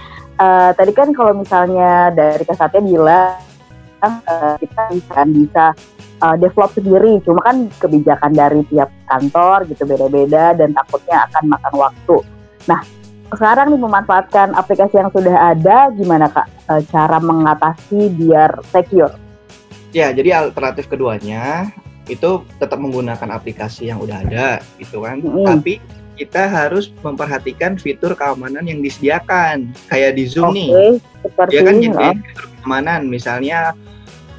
eh, 0.41 0.71
tadi 0.73 0.93
kan 0.97 1.13
kalau 1.13 1.37
misalnya 1.37 2.09
dari 2.09 2.41
Kak 2.49 2.57
Satya 2.57 2.81
bilang 2.81 3.37
eh, 4.01 4.55
kita 4.65 4.83
bisa 4.97 5.19
bisa 5.29 5.65
eh, 6.21 6.37
develop 6.37 6.71
sendiri. 6.77 7.19
Cuma 7.25 7.41
kan 7.41 7.67
kebijakan 7.81 8.33
dari 8.37 8.61
tiap 8.69 8.93
kantor 9.09 9.67
gitu 9.73 9.83
beda-beda 9.89 10.55
dan 10.55 10.77
takutnya 10.77 11.27
akan 11.29 11.45
makan 11.57 11.75
waktu. 11.77 12.17
Nah, 12.69 12.81
sekarang 13.31 13.71
nih 13.71 13.81
memanfaatkan 13.81 14.59
aplikasi 14.59 14.99
yang 14.99 15.11
sudah 15.15 15.55
ada, 15.55 15.91
gimana 15.95 16.27
Kak 16.29 16.47
eh, 16.71 16.83
cara 16.91 17.19
mengatasi 17.23 18.11
biar 18.15 18.59
secure? 18.69 19.15
Ya, 19.91 20.15
jadi 20.15 20.47
alternatif 20.47 20.87
keduanya 20.87 21.71
itu 22.11 22.43
tetap 22.59 22.79
menggunakan 22.79 23.31
aplikasi 23.39 23.91
yang 23.91 24.03
udah 24.03 24.23
ada, 24.23 24.47
gitu 24.79 25.03
kan. 25.07 25.23
Mm-mm. 25.23 25.47
Tapi 25.47 25.79
kita 26.19 26.51
harus 26.51 26.91
memperhatikan 27.01 27.79
fitur 27.79 28.13
keamanan 28.19 28.67
yang 28.67 28.83
disediakan, 28.83 29.71
kayak 29.87 30.19
di 30.19 30.27
Zoom 30.27 30.53
Oke, 30.53 30.59
nih. 30.59 30.71
seperti 31.23 31.55
Ya 31.55 31.61
kan 31.63 31.75
jadi 31.79 31.97
oh. 31.97 32.15
fitur 32.19 32.47
keamanan, 32.51 33.01
misalnya 33.09 33.59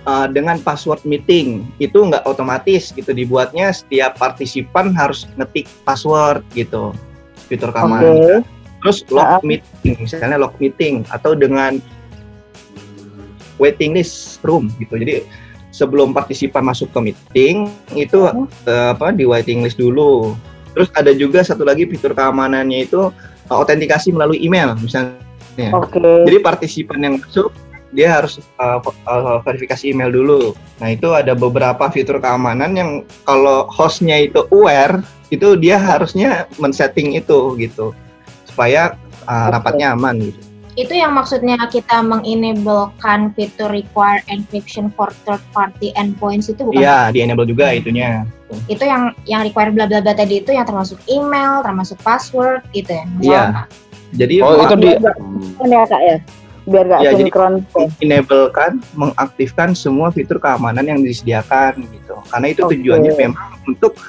uh, 0.06 0.28
dengan 0.28 0.58
password 0.62 1.04
meeting 1.04 1.68
itu 1.78 1.98
nggak 1.98 2.26
otomatis 2.26 2.90
gitu 2.92 3.12
dibuatnya 3.12 3.70
setiap 3.74 4.18
partisipan 4.18 4.94
harus 4.94 5.26
ngetik 5.38 5.68
password 5.84 6.42
gitu 6.54 6.94
fitur 7.50 7.70
keamanan. 7.70 8.42
Terus 8.82 9.06
log 9.14 9.28
Ah. 9.28 9.42
meeting, 9.46 9.94
misalnya 10.02 10.42
log 10.42 10.58
meeting 10.58 11.06
atau 11.14 11.38
dengan 11.38 11.78
waiting 13.62 13.94
list 13.94 14.42
room 14.42 14.74
gitu. 14.82 14.98
Jadi 14.98 15.22
sebelum 15.70 16.12
partisipan 16.12 16.66
masuk 16.66 16.90
ke 16.90 17.00
meeting 17.00 17.70
itu 17.94 18.26
Hmm. 18.26 18.50
eh, 18.66 18.90
apa 18.98 19.14
di 19.14 19.24
waiting 19.24 19.62
list 19.62 19.78
dulu. 19.78 20.34
Terus 20.74 20.90
ada 20.98 21.12
juga 21.14 21.44
satu 21.46 21.62
lagi 21.62 21.86
fitur 21.86 22.18
keamanannya 22.18 22.90
itu 22.90 23.14
eh, 23.46 23.54
autentikasi 23.54 24.10
melalui 24.16 24.42
email 24.42 24.74
misalnya. 24.80 25.14
oke. 25.76 26.26
Jadi 26.26 26.38
partisipan 26.42 27.00
yang 27.04 27.16
masuk 27.20 27.52
dia 27.92 28.20
harus 28.20 28.40
uh, 28.58 28.80
uh, 29.06 29.40
verifikasi 29.44 29.92
email 29.92 30.12
dulu. 30.12 30.56
Nah 30.80 30.96
itu 30.96 31.12
ada 31.12 31.36
beberapa 31.36 31.92
fitur 31.92 32.18
keamanan 32.18 32.72
yang 32.74 32.90
kalau 33.24 33.68
hostnya 33.68 34.16
itu 34.18 34.48
aware, 34.50 35.04
itu 35.28 35.56
dia 35.56 35.76
harusnya 35.76 36.48
men-setting 36.56 37.16
itu 37.16 37.56
gitu 37.56 37.96
supaya 38.44 38.96
uh, 39.28 39.48
rapatnya 39.48 39.96
aman 39.96 40.20
gitu. 40.20 40.40
itu 40.76 40.96
yang 40.96 41.12
maksudnya 41.12 41.60
kita 41.68 42.00
mengenablekan 42.00 43.36
fitur 43.36 43.68
require 43.72 44.24
encryption 44.32 44.88
for 44.96 45.12
third 45.28 45.44
party 45.52 45.92
endpoints 46.00 46.48
itu 46.48 46.64
bukan 46.64 46.80
Iya, 46.80 47.12
di 47.12 47.20
enable 47.24 47.44
juga 47.44 47.76
itunya. 47.76 48.24
itu 48.68 48.84
yang 48.84 49.12
yang 49.24 49.44
require 49.44 49.72
bla 49.72 49.88
bla 49.88 50.00
bla 50.00 50.12
tadi 50.12 50.40
itu 50.44 50.52
yang 50.52 50.64
termasuk 50.68 51.00
email 51.08 51.60
termasuk 51.64 51.96
password 52.04 52.64
gitu 52.72 52.92
ya 52.92 53.04
Iya. 53.20 53.44
Jadi 54.12 54.36
Oh 54.44 54.60
itu 54.60 54.76
di. 54.76 54.90
Kan 55.56 55.68
ya 55.72 55.84
Kak 55.88 56.02
ya? 56.04 56.16
Biar 56.72 56.86
gak 56.88 57.00
Ya, 57.04 57.12
jadi- 57.12 57.28
sinkron. 57.28 57.54
enablekan, 58.00 58.72
mengaktifkan 58.96 59.70
semua 59.76 60.10
fitur 60.10 60.40
keamanan 60.40 60.88
yang 60.88 61.00
disediakan 61.04 61.84
gitu. 61.86 62.16
Karena 62.32 62.48
itu 62.48 62.62
Oke. 62.64 62.80
tujuannya 62.80 63.14
memang 63.14 63.50
untuk 63.68 64.00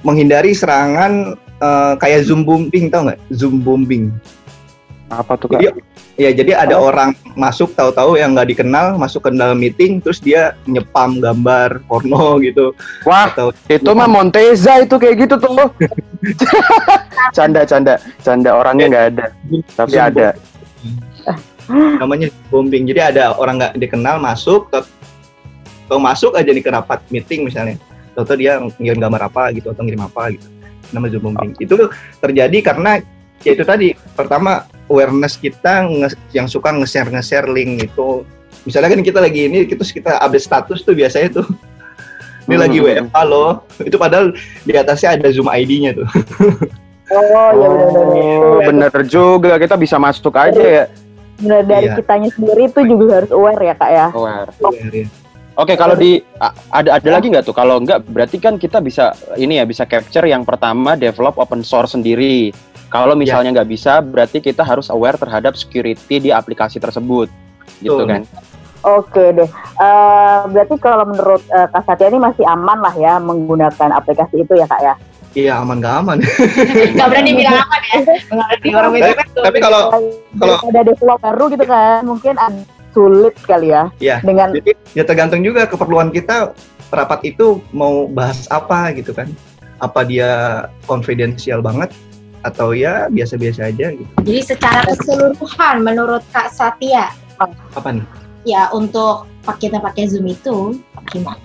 menghindari 0.00 0.54
serangan 0.54 1.34
uh, 1.58 1.94
kayak 1.96 2.22
zoom 2.22 2.42
bombing 2.42 2.86
tau 2.88 3.06
nggak? 3.06 3.18
Zoom 3.30 3.60
bombing. 3.60 4.14
Apa 5.06 5.36
tuh 5.36 5.52
kak? 5.52 5.60
Jadi 5.60 5.80
ya 6.12 6.28
jadi 6.30 6.52
ada 6.54 6.76
orang 6.76 7.12
masuk 7.32 7.72
tahu-tahu 7.72 8.16
yang 8.16 8.32
nggak 8.32 8.52
dikenal 8.52 8.96
masuk 8.96 9.24
ke 9.24 9.30
dalam 9.32 9.56
meeting 9.56 9.96
terus 9.96 10.20
dia 10.20 10.56
nyepam 10.64 11.20
gambar 11.20 11.80
porno 11.84 12.36
gitu 12.38 12.76
Wah 13.04 13.32
atau 13.32 13.48
itu 13.64 13.90
mah 13.92 14.04
Monteza 14.04 14.80
itu 14.80 14.92
kayak 14.96 15.24
gitu 15.24 15.34
tuh. 15.36 15.52
canda 17.36 17.64
canda 17.64 17.96
canda 18.20 18.50
orangnya 18.52 18.86
nggak 18.88 19.06
ada 19.12 19.26
tapi 19.72 19.92
Zoom 19.92 20.04
ada. 20.04 20.28
bombing. 20.32 21.51
namanya 22.00 22.28
bombing. 22.48 22.84
Jadi 22.84 23.00
ada 23.00 23.34
orang 23.34 23.58
nggak 23.58 23.74
dikenal 23.78 24.18
masuk 24.18 24.68
atau 24.70 24.84
atau 25.86 25.98
masuk 26.00 26.32
aja 26.34 26.48
nih 26.48 26.62
ke 26.62 26.70
rapat 26.70 27.02
meeting 27.08 27.44
misalnya. 27.44 27.76
Tahu 28.12 28.36
dia 28.36 28.56
ngirim 28.76 29.00
gambar 29.00 29.28
apa 29.28 29.52
gitu 29.52 29.68
atau 29.68 29.82
ngirim 29.82 30.00
apa 30.00 30.32
gitu. 30.32 30.46
Namanya 30.90 31.16
zoom 31.16 31.24
bombing. 31.28 31.52
Itu 31.56 31.88
terjadi 32.18 32.58
karena 32.60 33.00
ya 33.42 33.50
itu 33.52 33.64
tadi 33.64 33.92
pertama 34.14 34.64
awareness 34.86 35.34
kita 35.34 35.82
nge- 35.82 36.20
yang 36.30 36.46
suka 36.46 36.70
nge-share 36.70 37.10
nge-share 37.10 37.50
link 37.50 37.82
itu 37.82 38.22
misalnya 38.62 38.94
kan 38.94 39.02
kita 39.02 39.18
lagi 39.18 39.50
ini 39.50 39.66
kita 39.66 39.82
kita 39.82 40.14
update 40.16 40.46
status 40.46 40.86
tuh 40.86 40.94
biasanya 40.94 41.42
tuh 41.42 41.46
ini 42.46 42.54
lagi 42.54 42.78
Hmm. 42.78 43.10
WFH 43.10 43.16
loh 43.26 43.66
itu 43.82 43.96
padahal 43.98 44.30
di 44.62 44.72
atasnya 44.72 45.18
ada 45.18 45.26
zoom 45.34 45.50
ID-nya 45.50 45.90
tuh 45.92 46.06
Oh, 47.12 47.20
ya 47.52 47.66
benar-benar. 47.68 48.40
Oh, 48.40 48.58
bener 48.64 48.92
juga 49.04 49.52
kita 49.58 49.76
bisa 49.76 50.00
masuk 50.00 50.32
aja 50.32 50.62
ya. 50.62 50.84
Benar 51.42 51.66
dari 51.66 51.86
Iya. 51.90 51.98
kitanya 51.98 52.30
sendiri 52.30 52.62
itu 52.70 52.80
juga 52.86 53.12
harus 53.18 53.32
aware 53.34 53.62
ya 53.66 53.74
kak 53.74 53.90
ya. 53.90 54.06
Aware. 54.14 54.50
Iya. 54.94 55.06
Oke, 55.52 55.76
kalau 55.76 55.92
di 55.92 56.24
ada 56.72 56.96
ada 56.96 57.10
lagi 57.12 57.28
nggak 57.28 57.44
tuh? 57.44 57.52
Kalau 57.52 57.76
nggak 57.76 58.08
berarti 58.08 58.40
kan 58.40 58.56
kita 58.56 58.80
bisa 58.80 59.12
ini 59.36 59.60
ya 59.60 59.68
bisa 59.68 59.84
capture 59.84 60.24
yang 60.24 60.48
pertama 60.48 60.96
develop 60.96 61.36
open 61.36 61.60
source 61.60 61.92
sendiri. 61.92 62.54
Kalau 62.88 63.12
misalnya 63.16 63.60
nggak 63.60 63.68
bisa, 63.72 64.04
berarti 64.04 64.40
kita 64.44 64.64
harus 64.64 64.92
aware 64.92 65.16
terhadap 65.16 65.56
security 65.56 66.20
di 66.20 66.28
aplikasi 66.28 66.76
tersebut, 66.76 67.28
gitu 67.80 68.04
Betul. 68.04 68.08
kan? 68.08 68.22
Oke 68.84 69.24
deh. 69.32 69.48
Eh, 69.80 70.40
berarti 70.52 70.76
kalau 70.76 71.08
menurut 71.08 71.40
eh, 71.48 71.68
Kak 71.72 71.88
Satya 71.88 72.12
ini 72.12 72.20
masih 72.20 72.44
aman 72.44 72.84
lah 72.84 72.92
ya 72.96 73.16
menggunakan 73.16 73.96
aplikasi 73.96 74.44
itu 74.44 74.52
ya 74.56 74.68
kak 74.68 74.80
ya. 74.84 74.94
Iya 75.32 75.64
aman 75.64 75.80
gak 75.80 75.94
aman. 76.04 76.18
nggak 76.96 77.08
berani 77.08 77.32
bilang 77.32 77.56
apa 77.56 77.76
ya 77.80 77.96
nggak 78.04 78.46
berani 78.52 78.68
orang 78.76 78.90
tapi, 78.92 79.22
tapi 79.32 79.58
kalau 79.64 79.82
Kalau- 80.36 80.60
ada 80.68 80.80
develop 80.84 81.18
baru 81.24 81.44
gitu 81.48 81.64
kan, 81.64 82.00
mungkin 82.04 82.34
sulit 82.92 83.34
kali 83.48 83.72
ya. 83.72 83.88
Iya. 83.96 84.20
Dengan 84.20 84.52
jadi 84.52 84.72
ya 84.92 85.04
tergantung 85.08 85.40
juga 85.40 85.64
keperluan 85.64 86.12
kita 86.12 86.52
rapat 86.92 87.24
itu 87.24 87.64
mau 87.72 88.04
bahas 88.04 88.44
apa 88.52 88.92
gitu 88.92 89.16
kan. 89.16 89.32
Apa 89.80 90.04
dia 90.04 90.64
konfidensial 90.84 91.64
banget 91.64 91.90
atau 92.42 92.74
ya 92.74 93.06
biasa-biasa 93.06 93.70
aja 93.70 93.94
gitu. 93.94 94.10
jadi 94.26 94.40
secara 94.42 94.82
keseluruhan 94.90 95.86
menurut 95.86 96.22
kak 96.34 96.50
Satya 96.50 97.14
Apa 97.38 97.94
nih? 97.94 98.02
ya 98.42 98.66
untuk 98.74 99.30
kita 99.58 99.78
pakai 99.78 100.10
zoom 100.10 100.26
itu 100.26 100.78
gimana 101.10 101.38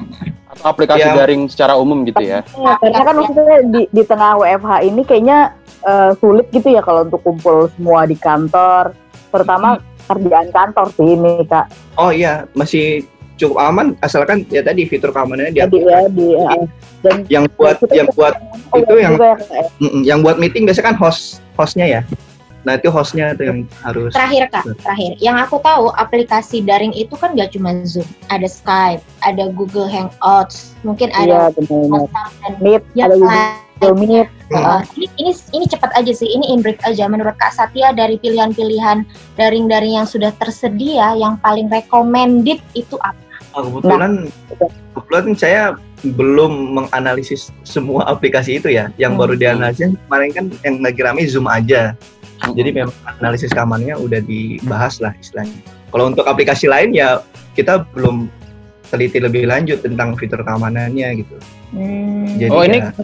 aplikasi 0.60 1.04
Ya. 1.04 1.14
daring 1.16 1.46
secara 1.46 1.74
umum 1.74 2.02
gitu 2.04 2.20
ya? 2.20 2.42
karena 2.80 3.02
kan 3.02 3.14
maksudnya 3.16 3.44
di, 3.66 3.82
di 3.88 4.04
tengah 4.04 4.38
WFH 4.38 4.72
ini 4.84 5.02
kayaknya 5.02 5.38
eh, 5.82 6.12
sulit 6.18 6.48
gitu 6.50 6.68
ya 6.68 6.82
kalau 6.82 7.04
untuk 7.04 7.22
kumpul 7.22 7.70
semua 7.72 8.04
di 8.04 8.16
kantor, 8.16 8.92
terutama 9.28 9.78
kerjaan 10.04 10.50
kantor 10.50 10.88
sih 10.92 11.08
ini 11.10 11.44
kak. 11.44 11.68
Oh 11.96 12.10
iya, 12.10 12.48
masih 12.54 13.04
cukup 13.36 13.62
aman 13.62 13.94
asalkan 14.00 14.42
ya 14.50 14.60
tadi 14.60 14.84
fitur 14.84 15.14
keamanannya 15.14 15.54
dia 15.54 15.64
Jadi 15.66 15.78
ya 15.80 16.00
di 16.10 16.28
eh, 16.34 16.66
dan 17.00 17.16
yang 17.30 17.46
buat 17.54 17.78
yang 17.92 18.10
buat 18.12 18.34
itu 18.74 18.94
yang- 18.98 19.14
ya, 19.16 19.36
ya. 19.38 19.64
yang 20.04 20.20
buat 20.26 20.42
meeting 20.42 20.66
biasanya 20.66 20.90
kan 20.90 20.98
host 20.98 21.38
hostnya 21.54 21.86
ya. 21.86 22.02
Nah 22.68 22.76
itu 22.76 22.92
hostnya 22.92 23.32
tuh 23.32 23.48
yang 23.48 23.60
harus. 23.80 24.12
Terakhir 24.12 24.52
kak, 24.52 24.68
terakhir. 24.84 25.16
Yang 25.24 25.48
aku 25.48 25.64
tahu 25.64 25.88
aplikasi 25.96 26.60
daring 26.68 26.92
itu 26.92 27.16
kan 27.16 27.32
gak 27.32 27.56
cuma 27.56 27.72
Zoom, 27.88 28.04
ada 28.28 28.44
Skype, 28.44 29.00
ada 29.24 29.48
Google 29.56 29.88
Hangouts, 29.88 30.76
mungkin 30.84 31.08
ada. 31.16 31.48
WhatsApp 31.56 32.36
dan 32.44 32.54
Meet 32.60 32.84
yang 33.00 33.16
ada. 33.16 33.56
Google 33.80 33.96
Meet. 34.04 34.28
Uh, 34.48 34.80
ini, 34.96 35.08
ini 35.20 35.32
ini 35.56 35.66
cepat 35.68 35.92
aja 35.96 36.12
sih, 36.12 36.28
ini 36.28 36.52
in 36.52 36.60
brief 36.60 36.80
aja. 36.84 37.08
Menurut 37.08 37.36
Kak 37.40 37.56
Satya 37.56 37.96
dari 37.96 38.20
pilihan-pilihan 38.20 39.08
daring-daring 39.40 40.00
yang 40.00 40.08
sudah 40.08 40.36
tersedia, 40.40 41.16
yang 41.16 41.40
paling 41.40 41.72
recommended 41.72 42.60
itu 42.76 42.96
apa? 43.00 43.16
Oh, 43.56 43.64
kebetulan 43.64 44.28
Nah. 44.28 44.70
kebetulan 44.96 45.26
saya 45.36 45.62
belum 46.04 46.78
menganalisis 46.78 47.50
semua 47.66 48.06
aplikasi 48.06 48.62
itu 48.62 48.70
ya. 48.70 48.94
Yang 49.02 49.14
Hmm. 49.18 49.22
baru 49.22 49.34
dianalisis 49.38 49.90
kemarin 49.98 50.30
kan 50.34 50.46
yang 50.62 50.76
lagi 50.86 51.00
rame 51.02 51.22
Zoom 51.26 51.48
aja. 51.50 51.98
Jadi 52.54 52.70
memang 52.70 52.94
analisis 53.18 53.50
keamanannya 53.50 53.98
udah 53.98 54.22
dibahas 54.22 55.02
lah 55.02 55.10
istilahnya. 55.18 55.58
Kalau 55.90 56.14
untuk 56.14 56.30
aplikasi 56.30 56.70
lain 56.70 56.94
ya 56.94 57.26
kita 57.58 57.82
belum 57.98 58.30
teliti 58.94 59.18
lebih 59.18 59.50
lanjut 59.50 59.82
tentang 59.82 60.14
fitur 60.16 60.46
keamanannya 60.46 61.18
gitu. 61.26 61.36
Hmm. 61.68 62.40
Jadi 62.40 62.48
Oh, 62.48 62.64
ini- 62.64 62.80
ya. 62.80 62.96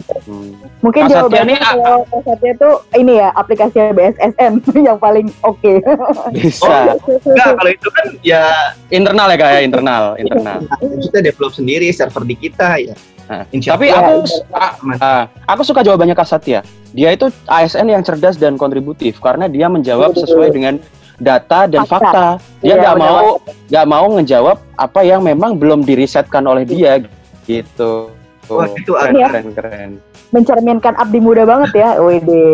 Mungkin 0.80 1.02
jawabannya 1.04 1.58
kalau 1.58 2.00
Satya 2.24 2.50
itu 2.50 2.70
ini 2.96 3.12
ya 3.20 3.28
aplikasi 3.32 3.76
BSSN 3.92 4.52
yang 4.88 4.96
paling 4.96 5.28
oke. 5.42 5.84
bisa 6.32 6.96
enggak 6.96 7.48
kalau 7.54 7.70
itu 7.70 7.88
kan 7.92 8.06
ya 8.20 8.44
internal 8.88 9.28
ya 9.28 9.36
kak 9.36 9.50
ya 9.50 9.60
internal 9.60 10.04
internal 10.16 10.58
kita 11.04 11.18
develop 11.20 11.52
sendiri 11.52 11.92
server 11.92 12.24
di 12.24 12.36
kita 12.38 12.80
ya. 12.80 12.96
Nah, 13.24 13.40
tapi 13.48 13.88
aku 13.88 14.12
a- 14.52 14.76
ah, 14.98 15.22
aku 15.44 15.64
suka 15.64 15.80
jawabannya 15.80 16.12
Kak 16.12 16.28
Satya. 16.28 16.60
Dia 16.92 17.08
itu 17.10 17.28
ASN 17.44 17.88
yang 17.88 18.00
cerdas 18.00 18.36
dan 18.36 18.56
kontributif 18.56 19.16
karena 19.16 19.44
dia 19.44 19.64
menjawab 19.66 20.12
Betul. 20.12 20.24
sesuai 20.24 20.48
dengan 20.52 20.76
data 21.16 21.64
dan 21.64 21.84
Fakta. 21.84 22.04
fakta. 22.04 22.26
Dia 22.60 22.76
Iya, 22.76 22.80
nggak 22.80 22.94
benar. 22.94 23.08
mau 23.08 23.26
nggak 23.68 23.86
mau 23.88 24.06
ngejawab 24.16 24.56
apa 24.76 25.00
yang 25.00 25.20
memang 25.20 25.56
belum 25.56 25.80
dirisetkan 25.82 26.44
oleh 26.44 26.64
dia 26.64 27.00
gitu. 27.44 28.12
Wah, 28.50 28.68
itu 28.72 28.92
keren, 28.92 29.12
ada. 29.16 29.26
keren 29.30 29.46
keren. 29.54 29.90
Mencerminkan 30.34 30.94
abdi 30.98 31.18
muda 31.22 31.42
banget 31.46 31.70
ya. 31.78 31.90
Wede. 32.02 32.44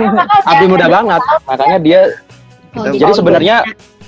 Abdi 0.50 0.66
muda 0.68 0.86
banget. 0.86 1.20
Makanya 1.48 1.78
dia 1.80 2.00
Oh, 2.76 2.92
jadi 2.92 3.08
sebenarnya 3.16 3.64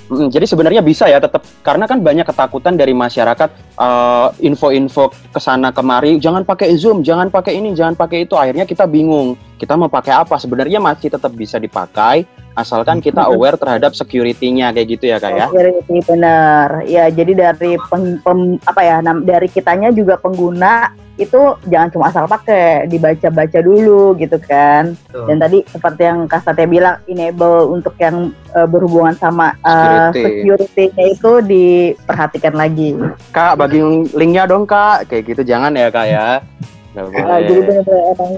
Mm, 0.09 0.33
jadi 0.33 0.41
sebenarnya 0.49 0.81
bisa 0.81 1.05
ya 1.05 1.21
tetap 1.21 1.45
karena 1.61 1.85
kan 1.85 2.01
banyak 2.01 2.25
ketakutan 2.25 2.73
dari 2.73 2.97
masyarakat 2.97 3.49
eh, 3.77 4.27
info-info 4.41 5.13
ke 5.29 5.37
sana 5.37 5.69
kemari 5.69 6.17
jangan 6.17 6.41
pakai 6.41 6.73
zoom 6.81 7.05
jangan 7.05 7.29
pakai 7.29 7.61
ini 7.61 7.77
jangan 7.77 7.93
pakai 7.93 8.25
itu 8.25 8.33
akhirnya 8.33 8.65
kita 8.65 8.89
bingung 8.89 9.37
kita 9.61 9.77
mau 9.77 9.85
pakai 9.85 10.17
apa 10.17 10.33
sebenarnya 10.41 10.81
masih 10.81 11.13
tetap 11.13 11.29
bisa 11.37 11.61
dipakai 11.61 12.25
asalkan 12.57 13.05
kita 13.05 13.29
aware 13.29 13.53
terhadap 13.53 13.93
security-nya 13.93 14.73
kayak 14.73 14.97
gitu 14.97 15.13
ya 15.13 15.21
kak 15.21 15.29
ya 15.29 15.45
Security 15.45 15.97
benar. 16.09 16.67
Ya, 16.89 17.05
jadi 17.13 17.31
dari 17.37 17.77
peng- 17.77 18.19
pem- 18.25 18.59
apa 18.65 18.81
ya? 18.81 18.97
dari 19.21 19.47
kitanya 19.47 19.93
juga 19.93 20.17
pengguna 20.17 20.89
itu 21.19 21.41
jangan 21.67 21.91
cuma 21.91 22.07
asal 22.07 22.23
pakai, 22.25 22.87
dibaca-baca 22.87 23.59
dulu 23.59 24.15
gitu 24.15 24.39
kan. 24.39 24.95
Betul. 25.05 25.25
Dan 25.27 25.37
tadi 25.37 25.57
seperti 25.67 26.01
yang 26.01 26.19
Kak 26.25 26.41
Satya 26.41 26.65
bilang 26.65 26.95
enable 27.05 27.69
untuk 27.69 27.93
yang 27.99 28.31
eh, 28.55 28.63
berhubungan 28.63 29.13
sama 29.13 29.51
Security. 29.59 30.23
security-nya 30.23 31.05
itu 31.11 31.31
diperhatikan 31.43 32.55
lagi. 32.55 32.95
kak 33.29 33.53
bagi 33.55 33.79
linknya 34.11 34.47
dong 34.47 34.63
kak 34.63 35.05
kayak 35.05 35.27
gitu 35.27 35.43
jangan 35.43 35.71
ya 35.71 35.87
kak 35.89 36.07
ya 36.07 36.27
boleh. 36.95 37.45
jadi 37.45 37.59
benar-benar 37.61 38.03
emang 38.15 38.33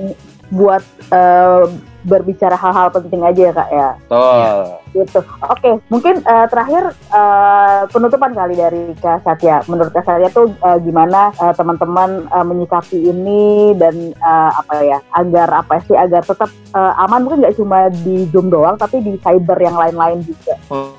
buat 0.50 0.84
eh, 1.10 1.64
berbicara 2.02 2.58
hal-hal 2.58 2.90
penting 2.90 3.22
aja 3.22 3.42
ya 3.50 3.54
Kak 3.54 3.70
ya. 3.70 3.90
Betul. 4.02 4.58
gitu. 4.92 5.20
Oke, 5.48 5.72
mungkin 5.88 6.20
eh, 6.20 6.48
terakhir 6.52 6.84
eh, 6.92 7.82
penutupan 7.88 8.36
kali 8.36 8.60
dari 8.60 8.92
Kak 9.00 9.24
Satya. 9.24 9.64
Menurut 9.72 9.96
Kak 9.96 10.04
Satya 10.04 10.28
tuh 10.34 10.52
eh, 10.52 10.78
gimana 10.84 11.32
eh, 11.32 11.54
teman-teman 11.56 12.28
eh, 12.28 12.46
menyikapi 12.46 12.98
ini 13.00 13.72
dan 13.80 14.12
eh, 14.12 14.52
apa 14.52 14.76
ya 14.84 15.00
agar 15.16 15.64
apa 15.64 15.80
sih 15.88 15.96
agar 15.96 16.26
tetap 16.26 16.50
eh, 16.52 16.94
aman 17.08 17.24
mungkin 17.24 17.46
nggak 17.46 17.56
cuma 17.56 17.88
di 18.04 18.28
Zoom 18.34 18.52
doang 18.52 18.76
tapi 18.76 19.00
di 19.00 19.16
cyber 19.22 19.58
yang 19.62 19.78
lain-lain 19.80 20.26
juga. 20.28 20.60
Oh, 20.68 20.92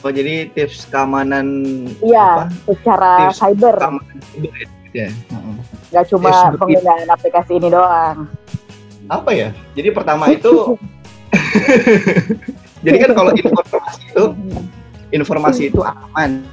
oh, 0.00 0.10
jadi 0.10 0.48
tips 0.54 0.88
keamanan 0.88 1.46
Iya, 2.00 2.48
secara 2.64 3.28
Tips 3.28 3.38
cyber 3.44 3.76
keamanan 3.76 4.18
cyber 4.32 4.68
ya. 4.94 5.08
Nggak 5.92 6.06
cuma 6.10 6.30
penggunaan 6.56 7.08
aplikasi 7.12 7.60
ini 7.60 7.68
doang. 7.68 8.30
Apa 9.08 9.30
ya? 9.32 9.48
Jadi 9.76 9.88
pertama 9.92 10.30
itu 10.32 10.78
jadi 12.86 12.96
kan 13.08 13.10
kalau 13.16 13.30
informasi 13.34 14.02
itu 14.08 14.24
informasi 15.14 15.62
itu 15.72 15.80
aman. 15.82 16.44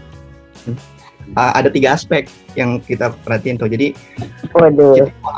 Ah, 1.37 1.63
ada 1.63 1.71
tiga 1.71 1.95
aspek 1.95 2.27
yang 2.59 2.83
kita 2.83 3.13
perhatiin 3.23 3.55
tuh. 3.55 3.71
Jadi 3.71 3.95
Waduh. 4.51 4.99
kita 4.99 5.11
mau, 5.23 5.31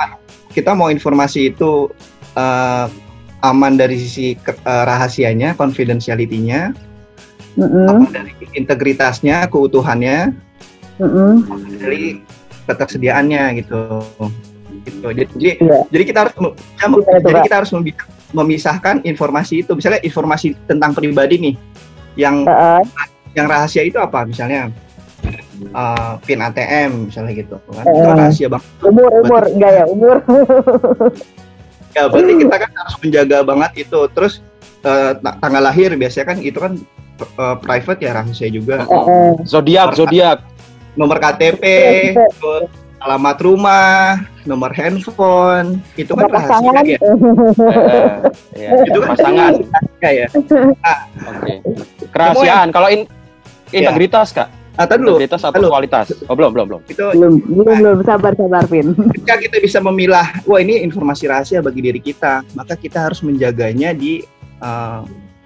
kita 0.49 0.71
mau 0.73 0.89
informasi 0.89 1.53
itu 1.53 1.91
eh, 2.33 2.85
aman 3.43 3.73
dari 3.75 3.99
sisi 3.99 4.33
ke- 4.39 4.57
eh, 4.57 4.83
rahasianya, 4.87 5.53
confidentiality-nya, 5.53 6.73
Mm-mm, 7.59 7.85
aman 7.85 8.09
dari 8.09 8.33
integritasnya, 8.57 9.45
keutuhannya, 9.51 10.33
mm-mm. 10.97 11.45
dari 11.77 12.23
ketersediaannya 12.65 13.61
gitu. 13.61 14.01
Gitu. 14.83 15.07
Jadi 15.07 15.31
Iya. 15.57 15.79
jadi 15.87 16.03
kita 16.03 16.19
harus 16.27 16.33
kita- 16.35 16.51
tuh, 16.91 17.01
jadi 17.23 17.39
kita 17.41 17.55
harus 17.63 17.71
memisahkan 18.29 18.95
informasi 19.01 19.63
itu. 19.63 19.71
Misalnya 19.71 19.99
informasi 19.99 20.59
tentang 20.65 20.91
pribadi 20.91 21.35
nih 21.39 21.55
yang 22.15 22.43
Heeh. 22.43 22.81
yang 23.33 23.47
rahasia 23.47 23.81
itu 23.81 23.95
apa? 23.97 24.23
Misalnya 24.23 24.69
eh, 25.63 26.11
pin 26.27 26.35
ATM 26.37 27.07
misalnya 27.07 27.31
gitu 27.31 27.55
kan. 27.63 27.83
Itu 27.83 27.99
kan 28.01 28.15
Eh. 28.15 28.19
rahasia 28.27 28.47
banget. 28.47 28.67
umur 28.83 29.09
umur 29.17 29.41
enggak 29.47 29.71
ya 29.73 29.85
umur. 29.87 30.15
Ya, 31.93 32.09
berarti 32.09 32.33
kita 32.35 32.55
kan 32.57 32.71
harus 32.83 32.95
menjaga 32.99 33.37
banget 33.41 33.71
itu. 33.79 33.99
Terus 34.11 34.33
ta- 34.81 35.37
tanggal 35.39 35.63
lahir 35.63 35.95
biasanya 35.95 36.25
kan 36.27 36.37
itu 36.39 36.57
kan 36.57 36.73
eh, 37.39 37.55
private 37.61 37.99
ya 38.01 38.11
rahasia 38.13 38.49
juga. 38.49 38.83
Heeh. 38.83 39.31
Zodiak, 39.45 39.95
zodiak. 39.95 40.43
Nomor 40.93 41.17
KTP, 41.17 41.63
alamat 42.99 43.37
rumah, 43.41 44.21
nomor 44.45 44.71
handphone, 44.71 45.79
itu 45.95 46.11
kan 46.11 46.27
rahasia 46.27 46.59
pasangan. 46.59 46.83
ya. 46.83 46.99
Eh, 46.99 47.07
ya, 48.57 48.69
Itu 48.83 48.99
kan 48.99 49.09
pasangan. 49.13 49.51
rahasia 49.55 50.09
ya. 50.11 50.27
Oke. 51.25 51.53
Kerahasiaan. 52.09 52.67
Kalau 52.69 52.87
in- 52.87 53.09
integritas 53.69 54.31
kak, 54.31 54.49
Nah, 54.73 54.89
tadi 54.89 55.05
dulu, 55.05 55.15
integritas 55.15 55.41
atau 55.43 55.53
Halo. 55.55 55.69
kualitas? 55.69 56.05
Oh 56.25 56.33
belum, 56.33 56.49
belum, 56.49 56.65
belum. 56.67 56.81
itu 56.87 57.05
belum 57.13 57.33
belum 57.45 57.75
belum 57.77 57.97
sabar 58.01 58.33
sabar 58.33 58.65
Vin. 58.65 58.97
ketika 59.13 59.35
kita 59.39 59.55
bisa 59.61 59.77
memilah, 59.79 60.25
wah 60.43 60.57
ini 60.57 60.81
informasi 60.81 61.29
rahasia 61.29 61.61
bagi 61.61 61.77
diri 61.79 62.01
kita, 62.01 62.41
maka 62.51 62.73
kita 62.73 63.05
harus 63.05 63.21
menjaganya 63.21 63.93
di 63.93 64.25
eh, 64.57 65.01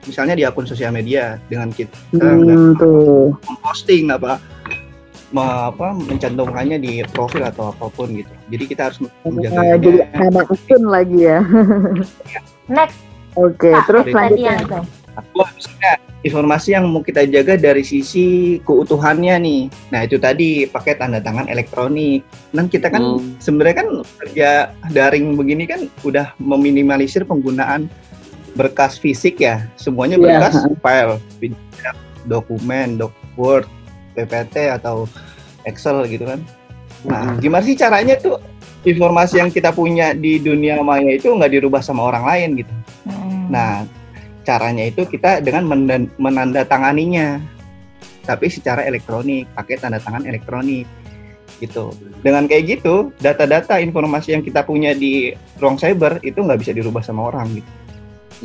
misalnya 0.07 0.31
di 0.31 0.47
akun 0.47 0.63
sosial 0.63 0.89
media 0.89 1.35
dengan 1.43 1.67
kita 1.69 1.91
Hmm, 2.13 2.71
tuh. 2.73 3.35
memposting 3.43 4.07
apa 4.07 4.39
apa 5.33 5.91
mencantumkannya 5.93 6.77
di 6.77 7.03
profil 7.05 7.43
atau 7.43 7.69
apa 7.69 7.89
pun 7.89 8.07
gitu. 8.13 8.31
Jadi 8.47 8.63
kita 8.65 8.81
harus 8.87 8.97
Eh, 9.01 9.11
menjaganya. 9.25 9.75
jadi 9.75 9.89
nama 10.13 10.41
akun 10.41 10.83
lagi 10.85 11.19
ya. 11.19 11.39
Next, 12.69 12.97
Oke, 13.33 13.69
Kak, 13.69 13.85
terus 13.85 14.03
selanjutnya. 14.07 14.55
Wah, 15.33 15.49
misalnya 15.51 15.93
informasi 16.19 16.73
yang 16.73 16.85
mau 16.87 17.01
kita 17.01 17.25
jaga 17.25 17.53
dari 17.53 17.81
sisi 17.81 18.25
keutuhannya 18.61 19.35
nih. 19.37 19.61
Nah 19.89 20.01
itu 20.01 20.17
tadi 20.17 20.65
pakai 20.65 20.93
tanda 20.93 21.19
tangan 21.19 21.45
elektronik. 21.45 22.25
Dan 22.49 22.65
kita 22.65 22.87
kan 22.87 23.01
Hmm. 23.17 23.37
sebenarnya 23.37 23.75
kan 23.77 23.87
kerja 24.17 24.49
daring 24.89 25.33
begini 25.33 25.65
kan 25.65 25.85
udah 26.01 26.33
meminimalisir 26.37 27.23
penggunaan 27.23 27.85
berkas 28.53 28.97
fisik 28.97 29.37
ya. 29.37 29.69
Semuanya 29.75 30.17
Iya. 30.17 30.23
berkas 30.41 30.55
file, 30.81 31.21
PDF, 31.37 31.95
dokumen, 32.25 32.97
doc 32.97 33.13
Word, 33.35 33.69
PPT 34.17 34.73
atau 34.73 35.05
Excel 35.61 36.01
gitu 36.09 36.25
kan. 36.25 36.41
Nah, 37.05 37.37
Hmm. 37.37 37.37
gimana 37.37 37.61
sih 37.61 37.77
caranya 37.77 38.17
tuh 38.17 38.41
informasi 38.81 39.37
yang 39.37 39.53
kita 39.53 39.69
punya 39.69 40.17
di 40.17 40.41
dunia 40.41 40.81
maya 40.81 41.13
itu 41.13 41.29
nggak 41.29 41.53
dirubah 41.53 41.85
sama 41.85 42.09
orang 42.09 42.25
lain 42.25 42.49
gitu? 42.65 42.73
Hmm. 43.05 43.53
Nah, 43.53 43.85
caranya 44.41 44.89
itu 44.89 45.05
kita 45.05 45.45
dengan 45.45 45.69
menandatanganinya, 46.17 47.37
tapi 48.25 48.49
secara 48.49 48.81
elektronik, 48.87 49.45
pakai 49.53 49.77
tanda 49.77 50.01
tangan 50.01 50.25
elektronik, 50.25 50.87
gitu. 51.59 51.91
Dengan 52.23 52.47
kayak 52.47 52.79
gitu, 52.79 53.11
data-data 53.19 53.77
informasi 53.83 54.39
yang 54.39 54.43
kita 54.43 54.63
punya 54.63 54.95
di 54.95 55.35
ruang 55.61 55.77
cyber 55.77 56.17
itu 56.23 56.39
nggak 56.39 56.59
bisa 56.63 56.71
dirubah 56.73 57.03
sama 57.03 57.27
orang, 57.29 57.59
gitu. 57.59 57.71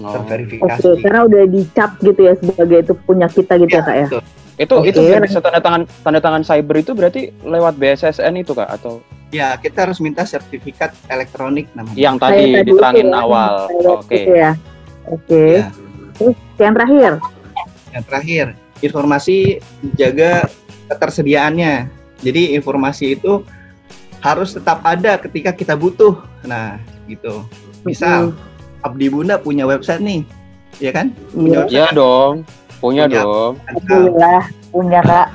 Oh. 0.03 0.11
Terverifikasi. 0.17 0.81
Oke, 0.81 1.05
karena 1.05 1.21
udah 1.29 1.43
dicap 1.47 1.91
gitu 2.01 2.21
ya 2.25 2.35
sebagai 2.41 2.79
itu 2.81 2.93
punya 3.05 3.29
kita 3.29 3.61
gitu 3.61 3.77
ya 3.77 3.85
kak 3.85 3.97
ya. 3.97 4.07
betul. 4.09 4.23
Itu 4.61 4.85
Oke. 4.85 4.93
itu 4.93 5.01
bisa 5.01 5.41
tanda 5.41 5.61
tangan 5.65 5.89
tanda 6.05 6.21
tangan 6.21 6.43
cyber 6.45 6.77
itu 6.85 6.93
berarti 6.93 7.33
lewat 7.41 7.81
BSSN 7.81 8.37
itu 8.41 8.53
kak 8.53 8.69
atau 8.69 9.01
Ya, 9.33 9.57
kita 9.57 9.89
harus 9.89 9.97
minta 9.97 10.29
sertifikat 10.29 10.93
elektronik 11.09 11.65
namanya. 11.73 11.97
yang 11.97 12.21
tadi 12.21 12.53
tadi 12.53 12.69
diterangin 12.69 13.09
itu 13.09 13.17
ya, 13.17 13.25
awal? 13.25 13.53
Oke. 13.97 14.13
gitu 14.13 14.33
ya. 14.37 14.53
Oke. 15.09 15.45
Ya. 15.57 15.67
Yang 16.61 16.73
terakhir. 16.77 17.13
Yang 17.97 18.05
terakhir, 18.13 18.47
informasi 18.85 19.37
jaga 19.97 20.45
ketersediaannya. 20.93 21.89
Jadi 22.21 22.53
informasi 22.61 23.17
itu 23.17 23.41
harus 24.21 24.53
tetap 24.53 24.85
ada 24.85 25.17
ketika 25.17 25.57
kita 25.57 25.81
butuh. 25.81 26.21
Nah, 26.45 26.77
gitu. 27.09 27.49
Misal 27.89 28.37
Abdi 28.85 29.09
Bunda 29.09 29.41
punya 29.41 29.65
website 29.65 30.05
nih, 30.05 30.29
ya 30.77 30.93
kan? 30.93 31.09
Iya. 31.33 31.67
Iya 31.73 31.87
dong, 31.97 32.45
punya, 32.83 33.07
Punya. 33.07 33.23
dong. 33.23 33.53
Alhamdulillah 33.71 34.43
punya 34.69 35.01
kak. 35.01 35.29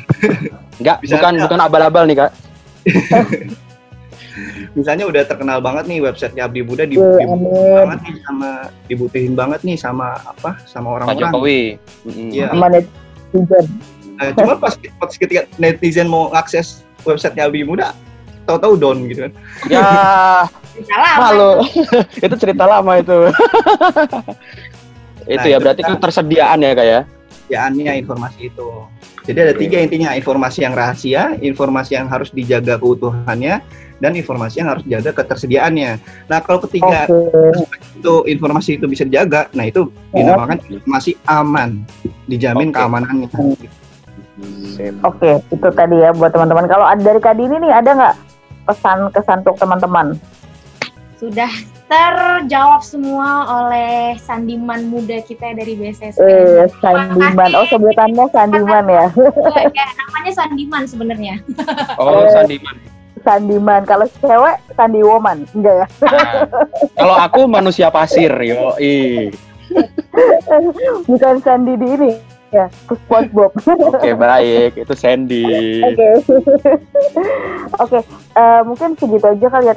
Enggak, 0.78 0.96
Bisa 1.02 1.12
bukan 1.18 1.32
bukan 1.42 1.58
abal-abal 1.60 2.02
nih 2.06 2.16
kak. 2.16 2.30
Misalnya 4.78 5.10
udah 5.10 5.22
terkenal 5.26 5.58
banget 5.58 5.90
nih 5.90 5.98
websitenya 5.98 6.46
Abdi 6.46 6.62
Bunda 6.62 6.86
di, 6.86 6.94
Iya, 6.94 7.26
dibutuhin 7.26 7.28
amin. 7.34 7.74
banget 7.82 7.98
nih 8.06 8.14
sama 8.22 8.50
dibutuhin 8.86 9.32
banget 9.34 9.60
nih 9.66 9.74
sama 9.76 10.08
apa? 10.22 10.50
Sama 10.64 10.86
Pak 10.86 10.94
orang-orang. 11.02 11.18
Jokowi. 11.18 11.60
Mm-mm. 12.06 12.28
Iya. 12.30 12.46
Sama 12.54 12.66
netizen. 12.70 13.66
Nah, 14.18 14.30
cuma 14.34 14.54
pas, 14.54 14.74
pas 14.78 15.10
ketika 15.10 15.42
netizen 15.58 16.06
mau 16.06 16.30
akses 16.30 16.86
websitenya 17.02 17.50
Abdi 17.50 17.66
Bunda, 17.66 17.90
tahu-tahu 18.46 18.74
down 18.78 18.98
gitu 19.10 19.26
kan. 19.26 19.32
Ya, 19.66 19.82
Salah. 20.86 21.14
malu. 21.26 21.50
itu 22.14 22.34
cerita 22.38 22.62
lama 22.62 23.02
itu. 23.02 23.18
Itu 25.28 25.36
Nah, 25.36 25.44
ya 25.44 25.56
itu 25.56 25.64
berarti 25.64 25.82
kan- 25.84 25.92
ketersediaan 26.00 26.58
ya 26.64 26.72
kak 26.72 26.86
ya. 26.88 27.00
Ketersediaannya 27.04 27.92
informasi 28.00 28.40
itu. 28.48 28.68
Jadi 29.28 29.38
ada 29.44 29.54
tiga 29.56 29.76
intinya, 29.84 30.16
informasi 30.16 30.58
yang 30.64 30.72
rahasia, 30.72 31.36
informasi 31.44 32.00
yang 32.00 32.08
harus 32.08 32.32
dijaga 32.32 32.80
keutuhannya, 32.80 33.60
dan 34.00 34.12
informasi 34.16 34.64
yang 34.64 34.72
harus 34.72 34.84
dijaga 34.88 35.10
ketersediaannya. 35.20 35.90
Nah, 36.32 36.38
kalau 36.40 36.64
ketiga 36.64 37.04
Oke. 37.04 37.68
itu 38.00 38.14
informasi 38.24 38.80
itu 38.80 38.88
bisa 38.88 39.04
dijaga, 39.04 39.52
nah 39.52 39.68
itu 39.68 39.92
dinamakan 40.16 40.56
informasi 40.64 41.12
aman, 41.28 41.84
dijamin 42.24 42.72
Oke. 42.72 42.76
keamanannya. 42.80 43.28
Oke, 45.02 45.30
itu 45.50 45.68
tadi 45.74 45.96
ya 45.98 46.14
buat 46.14 46.30
teman-teman. 46.30 46.64
Kalau 46.70 46.86
ada 46.86 47.02
dari 47.02 47.20
Kak 47.20 47.36
Dini 47.36 47.58
nih, 47.58 47.72
ada 47.74 47.90
nggak 47.92 48.14
pesan 48.70 49.10
kesan 49.10 49.42
untuk 49.42 49.58
teman-teman? 49.58 50.14
Sudah 51.18 51.50
terjawab 51.88 52.84
semua 52.84 53.28
oleh 53.48 54.12
sandiman 54.20 54.92
muda 54.92 55.24
kita 55.24 55.56
dari 55.56 55.72
BSSN. 55.72 56.20
Eh, 56.20 56.64
Sandiman. 56.84 57.50
Oh, 57.56 57.64
sebutannya 57.64 58.28
Sandiman 58.28 58.84
ya. 58.86 59.06
ya, 59.72 59.86
namanya 59.96 60.32
Sandiman 60.36 60.84
sebenarnya. 60.84 61.34
Oh, 62.00 62.22
Eh. 62.22 62.30
Sandiman. 62.30 62.76
Sandiman. 63.24 63.82
Kalau 63.88 64.06
cewek, 64.20 64.56
Sandi 64.76 65.00
Woman. 65.02 65.48
Enggak 65.56 65.74
ya? 65.74 65.86
Nah, 66.06 66.32
kalau 66.94 67.16
aku 67.18 67.40
manusia 67.48 67.88
pasir, 67.90 68.30
yo. 68.44 68.76
Ih. 68.78 69.32
Bukan 71.08 71.34
Sandi 71.42 71.72
di 71.74 71.88
ini. 71.88 72.12
Ya, 72.48 72.64
SpongeBob. 72.88 73.52
Oke, 73.92 74.16
baik. 74.16 74.80
Itu 74.80 74.94
Sandy. 74.96 75.44
Oke. 75.84 76.08
Oke, 77.84 77.98
eh, 78.32 78.60
mungkin 78.64 78.96
segitu 78.96 79.26
aja 79.28 79.46
kali 79.52 79.68
ya. 79.68 79.74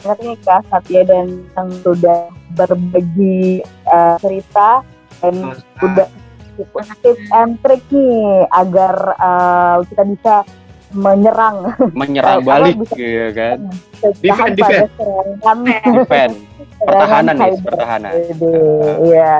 Terima 0.00 0.14
kasih 0.16 0.32
Kak 0.40 0.60
Satya 0.66 1.00
dan 1.04 1.26
yang 1.44 1.68
sudah 1.84 2.18
berbagi 2.54 3.60
eh, 3.64 4.16
cerita 4.18 4.80
dan 5.20 5.34
udah 5.78 6.08
tips 7.00 7.20
and 7.30 7.60
trick 7.60 7.84
nih 7.88 8.48
agar 8.50 8.94
eh, 9.12 9.76
kita 9.86 10.02
bisa 10.06 10.34
menyerang 10.90 11.70
Menyerang 11.92 12.40
balik 12.48 12.80
bisa- 12.80 12.96
gitu 12.96 13.28
kan. 13.30 13.58
Defend, 14.18 14.54
defend. 14.56 14.88
Defend. 15.84 16.32
Pertahanan 16.80 17.36
nih, 17.36 17.60
pertahanan. 17.60 18.12
Iya. 19.04 19.32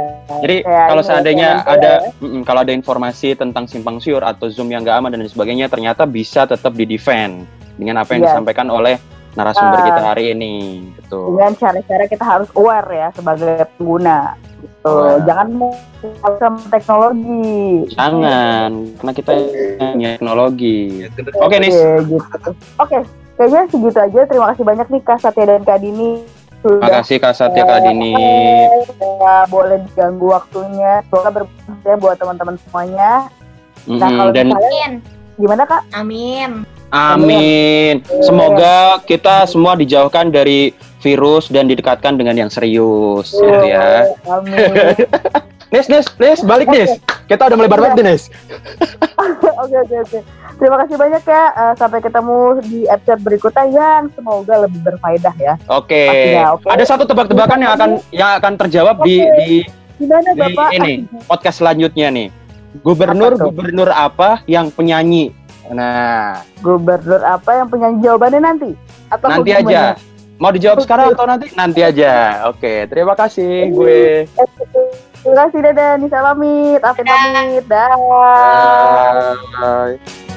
Jadi 0.45 0.57
kalau 0.61 1.01
seandainya 1.01 1.65
ada 1.65 2.13
mm, 2.21 2.45
kalau 2.45 2.61
ada 2.61 2.69
informasi 2.69 3.33
tentang 3.33 3.65
simpang 3.65 3.97
siur 3.97 4.21
atau 4.21 4.53
zoom 4.53 4.69
yang 4.69 4.85
nggak 4.85 5.01
aman 5.01 5.17
dan 5.17 5.25
sebagainya 5.25 5.67
ternyata 5.67 6.05
bisa 6.05 6.45
tetap 6.45 6.77
di 6.77 6.85
defend 6.85 7.49
dengan 7.81 8.05
apa 8.05 8.13
yang 8.13 8.23
Iya. 8.23 8.37
disampaikan 8.37 8.69
oleh 8.69 9.01
narasumber 9.33 9.79
Ah. 9.79 9.87
kita 9.87 10.01
hari 10.05 10.25
ini. 10.31 10.55
Betul. 10.97 11.35
dengan 11.35 11.53
cara-cara 11.55 12.05
kita 12.07 12.25
harus 12.25 12.49
aware 12.53 12.91
ya 12.91 13.09
sebagai 13.11 13.67
pengguna 13.75 14.35
gitu. 14.57 14.89
Aware. 14.89 15.21
Jangan 15.25 15.49
mau 15.53 15.73
sama 16.37 16.61
teknologi. 16.69 17.59
Jangan, 17.91 18.71
karena 18.97 19.13
kita 19.13 19.31
punya 19.77 20.09
teknologi. 20.15 20.79
Oke, 21.37 21.57
Nis. 21.59 21.75
gitu. 22.01 22.51
Oke, 22.77 22.99
kayaknya 23.35 23.61
segitu 23.69 23.99
aja. 23.99 24.21
Terima 24.25 24.47
kasih 24.51 24.65
banyak 24.65 24.87
nih 24.87 25.03
Kak 25.03 25.19
Satya 25.19 25.45
dan 25.47 25.63
Kak 25.63 25.79
Dini 25.79 26.23
sudah 26.61 26.85
Makasih 26.85 27.17
Kak 27.19 27.35
Satya 27.35 27.65
Kak 27.65 27.81
Dini. 27.83 28.13
ya, 29.19 29.49
boleh 29.49 29.81
diganggu 29.83 30.29
waktunya. 30.29 31.01
Semoga 31.09 31.31
bermanfaat 31.33 31.99
buat 31.99 32.17
teman-teman 32.17 32.57
semuanya. 32.61 33.13
Nah, 33.89 33.97
Mm-mm, 34.07 34.19
kalau 34.21 34.31
dan 34.31 34.47
Amin. 34.53 34.93
gimana 35.37 35.65
Kak? 35.65 35.83
Amin. 35.91 36.69
Amin. 36.93 38.03
Semoga 38.23 39.01
kita 39.07 39.47
semua 39.47 39.79
dijauhkan 39.79 40.29
dari 40.31 40.75
virus 41.01 41.49
dan 41.49 41.67
didekatkan 41.67 42.21
dengan 42.21 42.37
yang 42.37 42.51
serius 42.53 43.33
gitu 43.33 43.65
ya. 43.67 44.05
Amin. 44.29 44.99
Nis, 45.71 45.87
Nis, 45.87 46.07
Nis, 46.19 46.41
balik 46.43 46.67
Nis. 46.67 46.99
Kita 47.31 47.47
udah 47.47 47.57
melebar 47.57 47.79
banget 47.79 48.03
Nis. 48.03 48.23
Oke 49.61 49.77
oke 49.77 49.97
oke. 50.09 50.19
Terima 50.57 50.77
kasih 50.81 50.97
banyak 50.97 51.23
ya. 51.25 51.45
Eh, 51.53 51.75
sampai 51.77 52.01
ketemu 52.01 52.39
di 52.65 52.81
episode 52.89 53.21
berikutnya 53.21 53.65
yang 53.69 54.09
semoga 54.17 54.65
lebih 54.65 54.81
berfaedah 54.81 55.35
ya. 55.37 55.55
Oke. 55.69 56.09
Pastinya, 56.09 56.47
oke. 56.57 56.67
Ada 56.73 56.85
satu 56.89 57.05
tebak-tebakan 57.05 57.59
yang 57.61 57.73
akan 57.77 57.91
yang 58.09 58.31
akan 58.41 58.53
terjawab 58.57 59.05
di 59.05 59.21
Oke. 59.21 59.37
di 59.37 59.51
Gimana 60.01 60.33
di 60.33 60.41
Bapak? 60.41 60.69
ini 60.81 60.93
podcast 61.31 61.61
selanjutnya 61.61 62.09
nih. 62.09 62.29
Gubernur 62.81 63.37
Apa 63.37 63.45
gubernur 63.51 63.91
apa 63.93 64.31
yang 64.49 64.73
penyanyi? 64.73 65.37
Nah, 65.71 66.43
Gubernur 66.59 67.23
apa 67.23 67.63
yang 67.63 67.67
punya 67.71 67.95
jawabannya 68.03 68.41
nanti? 68.43 68.71
Atau 69.07 69.31
nanti 69.31 69.55
aja. 69.55 69.95
Mau 70.41 70.51
dijawab 70.51 70.81
sekarang 70.83 71.13
atau 71.15 71.29
nanti? 71.29 71.53
Nanti 71.53 71.81
aja. 71.85 72.45
Oke, 72.51 72.89
terima 72.91 73.15
kasih 73.15 73.71
gue. 73.71 74.25
Terima 75.21 75.47
kasih 75.47 75.59
dadah 75.61 75.91
Nisa 76.01 76.19
pamit, 76.25 76.81
Afin 76.81 77.05
pamit, 77.05 77.65
dah. 77.69 77.93
Bye. 79.61 80.29